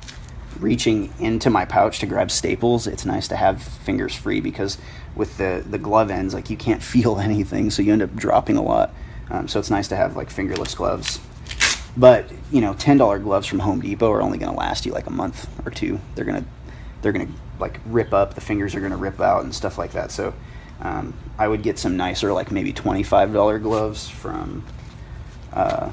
reaching 0.59 1.13
into 1.19 1.49
my 1.49 1.65
pouch 1.65 1.99
to 1.99 2.05
grab 2.05 2.31
staples, 2.31 2.87
it's 2.87 3.05
nice 3.05 3.27
to 3.29 3.35
have 3.35 3.61
fingers 3.61 4.15
free 4.15 4.39
because 4.39 4.77
with 5.15 5.37
the 5.37 5.63
the 5.69 5.77
glove 5.77 6.09
ends, 6.09 6.33
like 6.33 6.49
you 6.49 6.57
can't 6.57 6.83
feel 6.93 7.19
anything, 7.19 7.69
so 7.69 7.81
you 7.81 7.93
end 7.93 8.01
up 8.01 8.15
dropping 8.15 8.57
a 8.57 8.63
lot. 8.63 8.93
Um, 9.29 9.47
so 9.47 9.59
it's 9.59 9.69
nice 9.69 9.87
to 9.89 9.95
have 9.95 10.15
like 10.15 10.29
fingerless 10.29 10.75
gloves. 10.75 11.19
But 11.95 12.25
you 12.51 12.61
know, 12.61 12.73
ten 12.73 12.97
dollar 12.97 13.19
gloves 13.19 13.47
from 13.47 13.59
Home 13.59 13.79
Depot 13.79 14.11
are 14.11 14.21
only 14.21 14.37
going 14.37 14.51
to 14.51 14.57
last 14.57 14.85
you 14.85 14.91
like 14.91 15.07
a 15.07 15.11
month 15.11 15.47
or 15.65 15.71
two. 15.71 15.99
They're 16.15 16.25
gonna 16.25 16.45
they're 17.01 17.11
gonna 17.11 17.29
like 17.59 17.79
rip 17.85 18.13
up. 18.13 18.33
The 18.33 18.41
fingers 18.41 18.75
are 18.75 18.81
gonna 18.81 18.97
rip 18.97 19.21
out 19.21 19.43
and 19.43 19.53
stuff 19.53 19.77
like 19.77 19.91
that. 19.91 20.11
So 20.11 20.33
um, 20.81 21.13
I 21.37 21.47
would 21.47 21.61
get 21.61 21.77
some 21.77 21.95
nicer, 21.95 22.33
like 22.33 22.51
maybe 22.51 22.73
twenty 22.73 23.03
five 23.03 23.31
dollar 23.31 23.59
gloves 23.59 24.09
from 24.09 24.65
uh, 25.53 25.91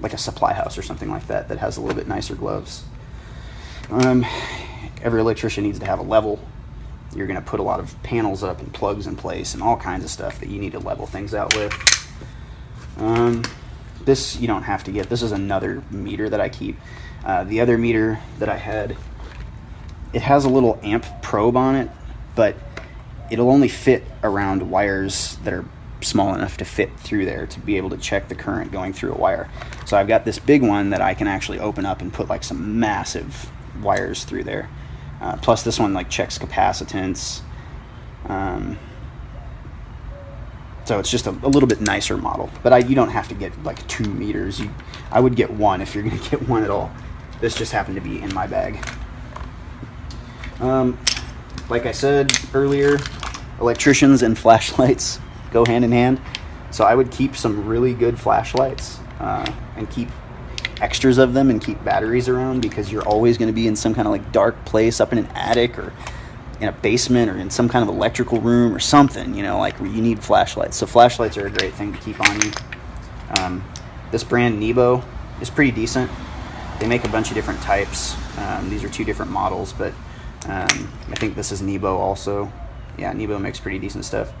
like 0.00 0.12
a 0.12 0.18
supply 0.18 0.54
house 0.54 0.78
or 0.78 0.82
something 0.82 1.10
like 1.10 1.26
that 1.28 1.48
that 1.48 1.58
has 1.58 1.76
a 1.76 1.80
little 1.80 1.96
bit 1.96 2.08
nicer 2.08 2.34
gloves. 2.34 2.84
Um, 3.90 4.24
every 5.02 5.20
electrician 5.20 5.64
needs 5.64 5.78
to 5.78 5.86
have 5.86 5.98
a 5.98 6.02
level. 6.02 6.38
You're 7.14 7.26
going 7.26 7.38
to 7.38 7.44
put 7.44 7.60
a 7.60 7.62
lot 7.62 7.80
of 7.80 8.00
panels 8.02 8.42
up 8.42 8.60
and 8.60 8.72
plugs 8.72 9.06
in 9.06 9.16
place 9.16 9.54
and 9.54 9.62
all 9.62 9.76
kinds 9.76 10.04
of 10.04 10.10
stuff 10.10 10.40
that 10.40 10.48
you 10.48 10.58
need 10.58 10.72
to 10.72 10.78
level 10.78 11.06
things 11.06 11.34
out 11.34 11.54
with. 11.54 11.72
Um, 12.98 13.42
this 14.04 14.36
you 14.36 14.46
don't 14.46 14.62
have 14.62 14.84
to 14.84 14.92
get. 14.92 15.08
This 15.08 15.22
is 15.22 15.32
another 15.32 15.82
meter 15.90 16.28
that 16.28 16.40
I 16.40 16.48
keep. 16.48 16.76
Uh, 17.24 17.44
the 17.44 17.60
other 17.60 17.78
meter 17.78 18.18
that 18.38 18.48
I 18.48 18.56
had, 18.56 18.96
it 20.12 20.22
has 20.22 20.44
a 20.44 20.48
little 20.48 20.78
amp 20.82 21.06
probe 21.22 21.56
on 21.56 21.76
it, 21.76 21.90
but 22.34 22.56
it'll 23.30 23.50
only 23.50 23.68
fit 23.68 24.04
around 24.22 24.70
wires 24.70 25.36
that 25.44 25.52
are 25.52 25.64
small 26.00 26.34
enough 26.34 26.56
to 26.56 26.64
fit 26.64 26.98
through 26.98 27.24
there 27.24 27.46
to 27.46 27.60
be 27.60 27.76
able 27.76 27.90
to 27.90 27.96
check 27.96 28.28
the 28.28 28.34
current 28.34 28.72
going 28.72 28.92
through 28.92 29.12
a 29.12 29.16
wire. 29.16 29.48
So 29.86 29.96
I've 29.96 30.08
got 30.08 30.24
this 30.24 30.38
big 30.38 30.62
one 30.62 30.90
that 30.90 31.00
I 31.00 31.14
can 31.14 31.28
actually 31.28 31.60
open 31.60 31.86
up 31.86 32.00
and 32.00 32.12
put 32.12 32.28
like 32.28 32.42
some 32.42 32.80
massive 32.80 33.50
wires 33.80 34.24
through 34.24 34.44
there. 34.44 34.68
Uh, 35.20 35.36
plus, 35.36 35.62
this 35.62 35.78
one 35.78 35.94
like 35.94 36.10
checks 36.10 36.38
capacitance. 36.38 37.42
Um, 38.26 38.78
so 40.84 40.98
it's 40.98 41.10
just 41.10 41.26
a, 41.26 41.30
a, 41.30 41.48
little 41.48 41.68
bit 41.68 41.80
nicer 41.80 42.16
model. 42.16 42.50
But 42.62 42.72
I, 42.72 42.78
you 42.78 42.94
don't 42.94 43.10
have 43.10 43.28
to 43.28 43.34
get 43.34 43.62
like 43.62 43.86
two 43.86 44.04
meters. 44.04 44.60
You, 44.60 44.70
I 45.10 45.20
would 45.20 45.36
get 45.36 45.50
one 45.50 45.80
if 45.80 45.94
you're 45.94 46.04
going 46.04 46.18
to 46.20 46.30
get 46.30 46.48
one 46.48 46.64
at 46.64 46.70
all. 46.70 46.90
This 47.40 47.54
just 47.54 47.72
happened 47.72 47.96
to 47.96 48.00
be 48.00 48.20
in 48.20 48.32
my 48.34 48.46
bag. 48.46 48.84
Um, 50.60 50.98
like 51.68 51.86
I 51.86 51.92
said 51.92 52.32
earlier, 52.54 52.98
electricians 53.60 54.22
and 54.22 54.36
flashlights 54.38 55.20
go 55.52 55.64
hand 55.64 55.84
in 55.84 55.92
hand. 55.92 56.20
So 56.70 56.84
I 56.84 56.94
would 56.94 57.10
keep 57.10 57.36
some 57.36 57.66
really 57.66 57.94
good 57.94 58.18
flashlights 58.18 58.98
uh, 59.20 59.50
and 59.76 59.90
keep 59.90 60.08
extras 60.82 61.16
of 61.16 61.32
them 61.32 61.48
and 61.48 61.62
keep 61.62 61.82
batteries 61.84 62.28
around 62.28 62.60
because 62.60 62.90
you're 62.90 63.06
always 63.06 63.38
going 63.38 63.46
to 63.46 63.54
be 63.54 63.66
in 63.66 63.76
some 63.76 63.94
kind 63.94 64.06
of 64.06 64.12
like 64.12 64.32
dark 64.32 64.62
place 64.64 65.00
up 65.00 65.12
in 65.12 65.18
an 65.18 65.26
attic 65.28 65.78
or 65.78 65.92
in 66.60 66.68
a 66.68 66.72
basement 66.72 67.30
or 67.30 67.38
in 67.38 67.50
some 67.50 67.68
kind 67.68 67.88
of 67.88 67.94
electrical 67.94 68.40
room 68.40 68.74
or 68.74 68.80
something, 68.80 69.34
you 69.34 69.42
know, 69.42 69.58
like 69.58 69.78
where 69.80 69.88
you 69.88 70.02
need 70.02 70.22
flashlights. 70.22 70.76
So 70.76 70.86
flashlights 70.86 71.36
are 71.38 71.46
a 71.46 71.50
great 71.50 71.72
thing 71.74 71.92
to 71.92 71.98
keep 72.00 72.20
on 72.20 72.40
you. 72.40 72.52
Um, 73.38 73.64
this 74.10 74.24
brand 74.24 74.60
Nebo 74.60 75.02
is 75.40 75.50
pretty 75.50 75.70
decent. 75.70 76.10
They 76.80 76.86
make 76.86 77.04
a 77.04 77.08
bunch 77.08 77.28
of 77.28 77.34
different 77.34 77.60
types. 77.62 78.16
Um, 78.38 78.68
these 78.68 78.82
are 78.82 78.88
two 78.88 79.04
different 79.04 79.30
models, 79.30 79.72
but 79.72 79.92
um, 80.46 80.92
I 81.08 81.14
think 81.14 81.36
this 81.36 81.52
is 81.52 81.62
Nebo 81.62 81.96
also. 81.96 82.52
Yeah, 82.98 83.12
Nebo 83.12 83.38
makes 83.38 83.60
pretty 83.60 83.78
decent 83.78 84.04
stuff. 84.04 84.32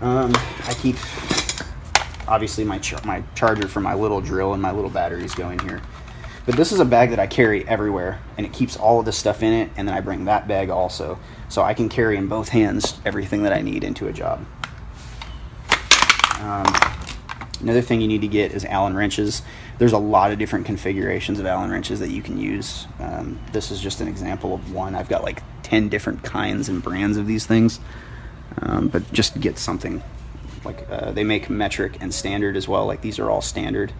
Um, 0.00 0.32
I 0.66 0.74
keep 0.80 0.96
obviously 2.32 2.64
my 2.64 2.78
ch- 2.78 3.04
my 3.04 3.22
charger 3.34 3.68
for 3.68 3.80
my 3.80 3.92
little 3.92 4.22
drill 4.22 4.54
and 4.54 4.62
my 4.62 4.72
little 4.72 4.88
batteries 4.88 5.34
go 5.34 5.50
in 5.50 5.58
here. 5.58 5.82
But 6.46 6.56
this 6.56 6.72
is 6.72 6.80
a 6.80 6.84
bag 6.84 7.10
that 7.10 7.20
I 7.20 7.26
carry 7.26 7.68
everywhere, 7.68 8.20
and 8.36 8.46
it 8.46 8.52
keeps 8.52 8.76
all 8.76 8.98
of 8.98 9.04
this 9.04 9.16
stuff 9.16 9.42
in 9.42 9.52
it. 9.52 9.70
And 9.76 9.86
then 9.86 9.94
I 9.94 10.00
bring 10.00 10.24
that 10.24 10.48
bag 10.48 10.70
also, 10.70 11.18
so 11.48 11.62
I 11.62 11.74
can 11.74 11.88
carry 11.88 12.16
in 12.16 12.26
both 12.26 12.48
hands 12.48 12.98
everything 13.04 13.42
that 13.42 13.52
I 13.52 13.60
need 13.60 13.84
into 13.84 14.08
a 14.08 14.12
job. 14.12 14.44
Um, 16.40 16.66
another 17.60 17.82
thing 17.82 18.00
you 18.00 18.08
need 18.08 18.22
to 18.22 18.28
get 18.28 18.50
is 18.52 18.64
Allen 18.64 18.96
wrenches. 18.96 19.42
There's 19.78 19.92
a 19.92 19.98
lot 19.98 20.32
of 20.32 20.38
different 20.38 20.66
configurations 20.66 21.38
of 21.38 21.46
Allen 21.46 21.70
wrenches 21.70 22.00
that 22.00 22.10
you 22.10 22.22
can 22.22 22.38
use. 22.38 22.86
Um, 22.98 23.38
this 23.52 23.70
is 23.70 23.80
just 23.80 24.00
an 24.00 24.08
example 24.08 24.54
of 24.54 24.72
one. 24.72 24.94
I've 24.94 25.08
got 25.08 25.22
like 25.22 25.42
ten 25.62 25.88
different 25.90 26.24
kinds 26.24 26.68
and 26.68 26.82
brands 26.82 27.18
of 27.18 27.26
these 27.26 27.46
things. 27.46 27.78
Um, 28.60 28.88
but 28.88 29.12
just 29.12 29.38
get 29.38 29.58
something 29.58 30.02
like 30.64 30.86
uh, 30.90 31.12
they 31.12 31.24
make 31.24 31.50
metric 31.50 31.96
and 32.00 32.12
standard 32.14 32.56
as 32.56 32.68
well. 32.68 32.86
Like 32.86 33.00
these 33.00 33.18
are 33.18 33.30
all 33.30 33.42
standard, 33.42 33.92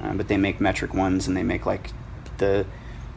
um, 0.00 0.16
but 0.16 0.28
they 0.28 0.36
make 0.36 0.60
metric 0.60 0.94
ones 0.94 1.26
and 1.26 1.36
they 1.36 1.42
make 1.42 1.66
like 1.66 1.90
the 2.38 2.66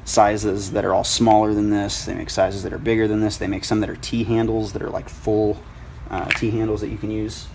sizes 0.05 0.71
that 0.71 0.83
are 0.85 0.93
all 0.93 1.03
smaller 1.03 1.53
than 1.53 1.69
this. 1.69 2.05
They 2.05 2.13
make 2.13 2.29
sizes 2.29 2.63
that 2.63 2.73
are 2.73 2.77
bigger 2.77 3.07
than 3.07 3.21
this. 3.21 3.37
They 3.37 3.47
make 3.47 3.63
some 3.63 3.79
that 3.81 3.89
are 3.89 3.95
T 3.95 4.23
handles 4.23 4.73
that 4.73 4.81
are 4.81 4.89
like 4.89 5.09
full 5.09 5.61
uh, 6.09 6.25
T 6.31 6.51
handles 6.51 6.81
that 6.81 6.89
you 6.89 6.97
can 6.97 7.11
use. 7.11 7.47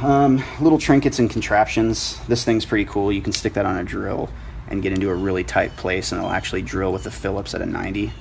Um, 0.00 0.42
little 0.60 0.78
trinkets 0.78 1.18
and 1.18 1.30
contraptions. 1.30 2.18
This 2.26 2.44
thing's 2.44 2.64
pretty 2.64 2.84
cool. 2.84 3.12
You 3.12 3.22
can 3.22 3.32
stick 3.32 3.54
that 3.54 3.66
on 3.66 3.76
a 3.76 3.84
drill 3.84 4.30
and 4.68 4.82
get 4.82 4.92
into 4.92 5.10
a 5.10 5.14
really 5.14 5.44
tight 5.44 5.76
place, 5.76 6.12
and 6.12 6.18
it'll 6.18 6.32
actually 6.32 6.62
drill 6.62 6.92
with 6.92 7.04
the 7.04 7.10
Phillips 7.10 7.54
at 7.54 7.62
a 7.62 7.66
90. 7.66 8.12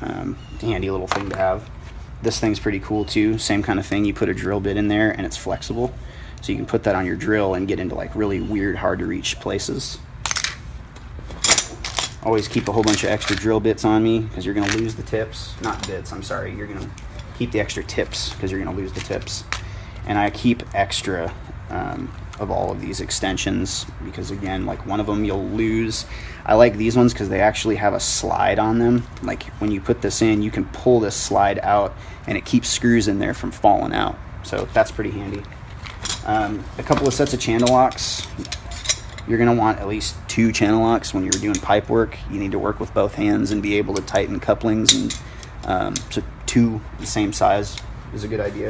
Um, 0.00 0.34
handy 0.60 0.90
little 0.90 1.06
thing 1.06 1.28
to 1.30 1.36
have. 1.36 1.68
This 2.24 2.40
thing's 2.40 2.58
pretty 2.58 2.80
cool 2.80 3.04
too. 3.04 3.36
Same 3.36 3.62
kind 3.62 3.78
of 3.78 3.84
thing. 3.84 4.06
You 4.06 4.14
put 4.14 4.30
a 4.30 4.34
drill 4.34 4.58
bit 4.58 4.78
in 4.78 4.88
there 4.88 5.10
and 5.10 5.26
it's 5.26 5.36
flexible. 5.36 5.94
So 6.40 6.52
you 6.52 6.56
can 6.56 6.64
put 6.64 6.82
that 6.84 6.94
on 6.94 7.04
your 7.04 7.16
drill 7.16 7.52
and 7.52 7.68
get 7.68 7.78
into 7.78 7.94
like 7.94 8.16
really 8.16 8.40
weird, 8.40 8.76
hard 8.76 8.98
to 9.00 9.06
reach 9.06 9.38
places. 9.40 9.98
Always 12.22 12.48
keep 12.48 12.66
a 12.66 12.72
whole 12.72 12.82
bunch 12.82 13.04
of 13.04 13.10
extra 13.10 13.36
drill 13.36 13.60
bits 13.60 13.84
on 13.84 14.02
me 14.02 14.20
because 14.20 14.46
you're 14.46 14.54
going 14.54 14.68
to 14.70 14.78
lose 14.78 14.94
the 14.94 15.02
tips. 15.02 15.54
Not 15.60 15.86
bits, 15.86 16.12
I'm 16.12 16.22
sorry. 16.22 16.54
You're 16.54 16.66
going 16.66 16.80
to 16.80 16.90
keep 17.38 17.52
the 17.52 17.60
extra 17.60 17.84
tips 17.84 18.30
because 18.30 18.50
you're 18.50 18.62
going 18.62 18.74
to 18.74 18.82
lose 18.82 18.92
the 18.94 19.00
tips. 19.00 19.44
And 20.06 20.18
I 20.18 20.30
keep 20.30 20.62
extra 20.74 21.34
um, 21.68 22.10
of 22.40 22.50
all 22.50 22.72
of 22.72 22.80
these 22.80 23.00
extensions 23.00 23.86
because 24.04 24.30
again 24.30 24.66
like 24.66 24.84
one 24.86 25.00
of 25.00 25.06
them 25.06 25.24
you'll 25.24 25.44
lose. 25.44 26.06
I 26.44 26.54
like 26.54 26.76
these 26.76 26.96
ones 26.96 27.12
because 27.12 27.28
they 27.28 27.40
actually 27.40 27.76
have 27.76 27.94
a 27.94 28.00
slide 28.00 28.58
on 28.58 28.78
them. 28.78 29.06
Like 29.22 29.44
when 29.60 29.70
you 29.70 29.80
put 29.80 30.02
this 30.02 30.20
in 30.22 30.42
you 30.42 30.50
can 30.50 30.64
pull 30.66 31.00
this 31.00 31.14
slide 31.14 31.58
out 31.60 31.94
and 32.26 32.36
it 32.36 32.44
keeps 32.44 32.68
screws 32.68 33.08
in 33.08 33.18
there 33.18 33.34
from 33.34 33.50
falling 33.50 33.92
out. 33.92 34.18
So 34.42 34.68
that's 34.72 34.90
pretty 34.90 35.10
handy. 35.10 35.42
Um, 36.26 36.64
a 36.78 36.82
couple 36.82 37.06
of 37.06 37.14
sets 37.14 37.34
of 37.34 37.40
channel 37.40 37.68
locks. 37.68 38.26
You're 39.26 39.38
going 39.38 39.54
to 39.54 39.58
want 39.58 39.78
at 39.78 39.88
least 39.88 40.16
two 40.28 40.52
channel 40.52 40.82
locks 40.82 41.14
when 41.14 41.22
you're 41.22 41.32
doing 41.32 41.54
pipe 41.54 41.88
work. 41.88 42.18
You 42.30 42.38
need 42.38 42.52
to 42.52 42.58
work 42.58 42.78
with 42.78 42.92
both 42.92 43.14
hands 43.14 43.52
and 43.52 43.62
be 43.62 43.78
able 43.78 43.94
to 43.94 44.02
tighten 44.02 44.40
couplings 44.40 44.94
and 44.94 45.18
um, 45.64 45.96
so 46.10 46.22
two 46.46 46.80
the 46.98 47.06
same 47.06 47.32
size 47.32 47.78
is 48.12 48.24
a 48.24 48.28
good 48.28 48.40
idea 48.40 48.68